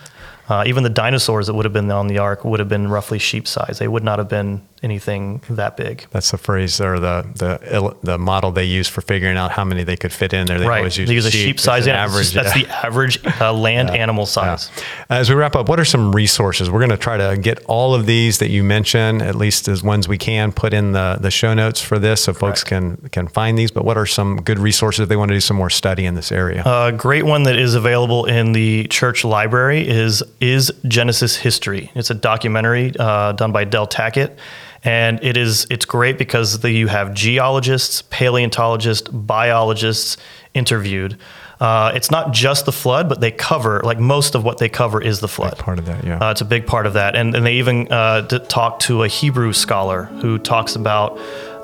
Uh, 0.47 0.63
even 0.67 0.83
the 0.83 0.89
dinosaurs 0.89 1.47
that 1.47 1.53
would 1.55 1.65
have 1.65 1.73
been 1.73 1.89
on 1.91 2.07
the 2.07 2.19
ark 2.19 2.45
would 2.45 2.59
have 2.59 2.69
been 2.69 2.87
roughly 2.87 3.17
sheep 3.19 3.47
size. 3.47 3.79
They 3.79 3.87
would 3.87 4.03
not 4.03 4.19
have 4.19 4.29
been 4.29 4.65
anything 4.85 5.41
that 5.49 5.75
big. 5.75 6.05
That's 6.11 6.31
the 6.31 6.37
phrase 6.37 6.79
or 6.79 6.99
the 6.99 7.25
the 7.35 7.97
the 8.03 8.17
model 8.17 8.51
they 8.51 8.63
use 8.63 8.87
for 8.87 9.01
figuring 9.01 9.35
out 9.35 9.51
how 9.51 9.65
many 9.65 9.83
they 9.83 9.97
could 9.97 10.13
fit 10.13 10.31
in 10.31 10.47
there. 10.47 10.59
They 10.59 10.67
right. 10.67 10.77
always 10.77 10.97
use 10.97 11.09
They 11.09 11.15
use 11.15 11.25
a 11.25 11.31
sheep 11.31 11.45
sheep 11.45 11.59
size. 11.59 11.87
average. 11.87 12.31
That's 12.31 12.55
yeah. 12.55 12.63
the 12.63 12.85
average 12.85 13.19
uh, 13.41 13.51
land 13.51 13.89
animal 13.89 14.25
size. 14.25 14.71
As 15.09 15.29
we 15.29 15.35
wrap 15.35 15.55
up, 15.55 15.67
what 15.67 15.79
are 15.79 15.85
some 15.85 16.15
resources? 16.15 16.69
We're 16.69 16.79
going 16.79 16.91
to 16.91 16.97
try 16.97 17.17
to 17.17 17.37
get 17.37 17.63
all 17.65 17.93
of 17.93 18.05
these 18.05 18.39
that 18.39 18.49
you 18.49 18.63
mentioned, 18.63 19.21
at 19.21 19.35
least 19.35 19.67
as 19.67 19.83
ones 19.83 20.07
we 20.07 20.17
can, 20.17 20.51
put 20.51 20.73
in 20.73 20.93
the, 20.93 21.17
the 21.19 21.31
show 21.31 21.53
notes 21.53 21.81
for 21.81 21.99
this 21.99 22.23
so 22.23 22.33
folks 22.33 22.63
can 22.63 22.97
can 23.11 23.27
find 23.27 23.57
these. 23.57 23.71
But 23.71 23.83
what 23.83 23.97
are 23.97 24.05
some 24.05 24.37
good 24.37 24.59
resources 24.59 25.01
if 25.01 25.09
they 25.09 25.15
want 25.15 25.29
to 25.29 25.35
do 25.35 25.41
some 25.41 25.57
more 25.57 25.69
study 25.69 26.05
in 26.05 26.15
this 26.15 26.31
area? 26.31 26.63
A 26.65 26.91
great 26.91 27.25
one 27.25 27.43
that 27.43 27.57
is 27.57 27.75
available 27.75 28.25
in 28.25 28.51
the 28.51 28.85
church 28.85 29.25
library 29.25 29.87
is 29.87 30.23
is 30.39 30.71
Genesis 30.87 31.35
History. 31.35 31.91
It's 31.95 32.09
a 32.09 32.13
documentary 32.13 32.93
uh, 32.99 33.31
done 33.33 33.51
by 33.51 33.63
Del 33.63 33.87
Tackett, 33.87 34.37
and 34.85 35.21
it 35.23 35.35
is 35.35 35.65
it's 35.69 35.85
great 35.85 36.17
because 36.17 36.59
the, 36.59 36.71
you 36.71 36.87
have 36.87 37.13
geologists, 37.13 38.03
paleontologists, 38.03 39.09
biologists 39.09 40.15
interviewed. 40.53 41.17
Uh, 41.59 41.91
it's 41.95 42.11
not 42.11 42.33
just 42.33 42.65
the 42.65 42.71
flood, 42.71 43.09
but 43.09 43.19
they 43.19 43.31
cover 43.31 43.81
like 43.83 43.99
most 43.99 44.35
of 44.35 44.43
what 44.43 44.59
they 44.59 44.69
cover 44.69 45.01
is 45.01 45.21
the 45.21 45.27
flood. 45.27 45.57
part 45.57 45.79
of 45.79 45.85
that, 45.87 46.03
yeah. 46.03 46.19
Uh, 46.19 46.31
it's 46.31 46.41
a 46.41 46.45
big 46.45 46.67
part 46.67 46.85
of 46.85 46.93
that, 46.93 47.15
and, 47.15 47.35
and 47.35 47.45
they 47.45 47.55
even 47.55 47.91
uh, 47.91 48.21
d- 48.21 48.39
talk 48.47 48.79
to 48.81 49.03
a 49.03 49.07
Hebrew 49.07 49.53
scholar 49.53 50.03
who 50.03 50.37
talks 50.37 50.75
about 50.75 51.17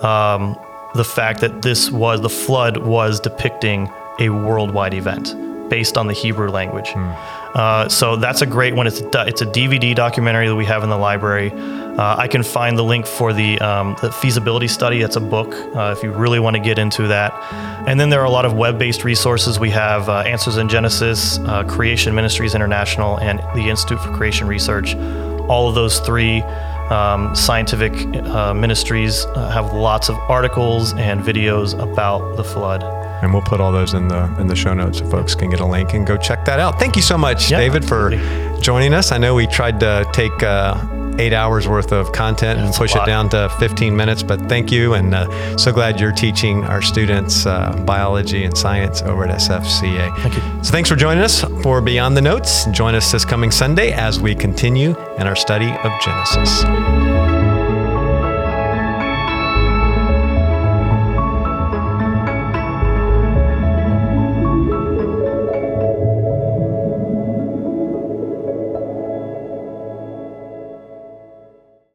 um, 0.03 0.57
the 0.95 1.03
fact 1.03 1.41
that 1.41 1.61
this 1.61 1.91
was 1.91 2.21
the 2.21 2.29
flood 2.29 2.77
was 2.77 3.19
depicting 3.19 3.91
a 4.19 4.29
worldwide 4.29 4.93
event 4.93 5.35
based 5.71 5.97
on 5.97 6.05
the 6.05 6.13
Hebrew 6.13 6.49
language. 6.49 6.91
Uh, 6.95 7.87
so 7.87 8.17
that's 8.17 8.41
a 8.41 8.45
great 8.45 8.75
one. 8.75 8.87
It's 8.87 8.99
a, 8.99 9.25
it's 9.25 9.41
a 9.41 9.45
DVD 9.45 9.95
documentary 9.95 10.47
that 10.49 10.55
we 10.55 10.65
have 10.65 10.83
in 10.83 10.89
the 10.89 10.97
library. 10.97 11.49
Uh, 11.51 12.15
I 12.17 12.27
can 12.27 12.43
find 12.43 12.77
the 12.77 12.83
link 12.83 13.07
for 13.07 13.31
the, 13.31 13.57
um, 13.59 13.95
the 14.01 14.11
feasibility 14.11 14.67
study. 14.67 14.99
That's 14.99 15.15
a 15.15 15.21
book 15.21 15.53
uh, 15.75 15.95
if 15.97 16.03
you 16.03 16.11
really 16.11 16.39
want 16.39 16.57
to 16.57 16.61
get 16.61 16.77
into 16.77 17.07
that. 17.07 17.33
And 17.87 17.97
then 17.99 18.09
there 18.09 18.19
are 18.19 18.25
a 18.25 18.29
lot 18.29 18.45
of 18.45 18.53
web 18.53 18.77
based 18.77 19.05
resources. 19.05 19.59
We 19.59 19.69
have 19.69 20.09
uh, 20.09 20.19
Answers 20.19 20.57
in 20.57 20.67
Genesis, 20.67 21.39
uh, 21.39 21.63
Creation 21.63 22.13
Ministries 22.13 22.53
International, 22.53 23.17
and 23.19 23.39
the 23.55 23.69
Institute 23.69 24.01
for 24.01 24.13
Creation 24.13 24.47
Research. 24.47 24.95
All 25.49 25.69
of 25.69 25.75
those 25.75 25.99
three 25.99 26.41
um, 26.91 27.33
scientific 27.33 27.93
uh, 28.27 28.53
ministries 28.53 29.25
uh, 29.25 29.49
have 29.49 29.73
lots 29.73 30.09
of 30.09 30.17
articles 30.29 30.93
and 30.93 31.21
videos 31.21 31.79
about 31.79 32.35
the 32.35 32.43
flood. 32.43 32.83
And 33.21 33.33
we'll 33.33 33.41
put 33.41 33.59
all 33.59 33.71
those 33.71 33.93
in 33.93 34.07
the 34.07 34.23
in 34.39 34.47
the 34.47 34.55
show 34.55 34.73
notes 34.73 34.99
so 34.99 35.09
folks 35.09 35.35
can 35.35 35.49
get 35.49 35.59
a 35.59 35.65
link 35.65 35.93
and 35.93 36.05
go 36.05 36.17
check 36.17 36.45
that 36.45 36.59
out. 36.59 36.79
Thank 36.79 36.95
you 36.95 37.01
so 37.01 37.17
much, 37.17 37.49
David, 37.49 37.85
for 37.85 38.11
joining 38.61 38.93
us. 38.93 39.11
I 39.11 39.17
know 39.17 39.35
we 39.35 39.47
tried 39.47 39.79
to 39.81 40.07
take 40.13 40.43
uh, 40.43 40.75
eight 41.19 41.33
hours 41.33 41.67
worth 41.67 41.91
of 41.91 42.11
content 42.11 42.59
and 42.59 42.67
That's 42.69 42.77
push 42.77 42.95
it 42.95 43.05
down 43.05 43.29
to 43.29 43.49
15 43.59 43.95
minutes, 43.95 44.23
but 44.23 44.39
thank 44.47 44.71
you, 44.71 44.93
and 44.93 45.13
uh, 45.13 45.57
so 45.57 45.71
glad 45.71 45.99
you're 45.99 46.11
teaching 46.11 46.63
our 46.63 46.81
students 46.81 47.45
uh, 47.45 47.81
biology 47.85 48.43
and 48.43 48.57
science 48.57 49.01
over 49.01 49.25
at 49.25 49.39
SFCA. 49.39 50.15
Thank 50.17 50.35
you. 50.35 50.41
So 50.63 50.71
thanks 50.71 50.89
for 50.89 50.95
joining 50.95 51.23
us 51.23 51.41
for 51.63 51.81
Beyond 51.81 52.17
the 52.17 52.21
Notes. 52.21 52.65
Join 52.67 52.95
us 52.95 53.11
this 53.11 53.25
coming 53.25 53.51
Sunday 53.51 53.91
as 53.91 54.19
we 54.19 54.35
continue 54.35 54.91
in 55.17 55.27
our 55.27 55.35
study 55.35 55.71
of 55.71 55.91
Genesis. 56.01 57.00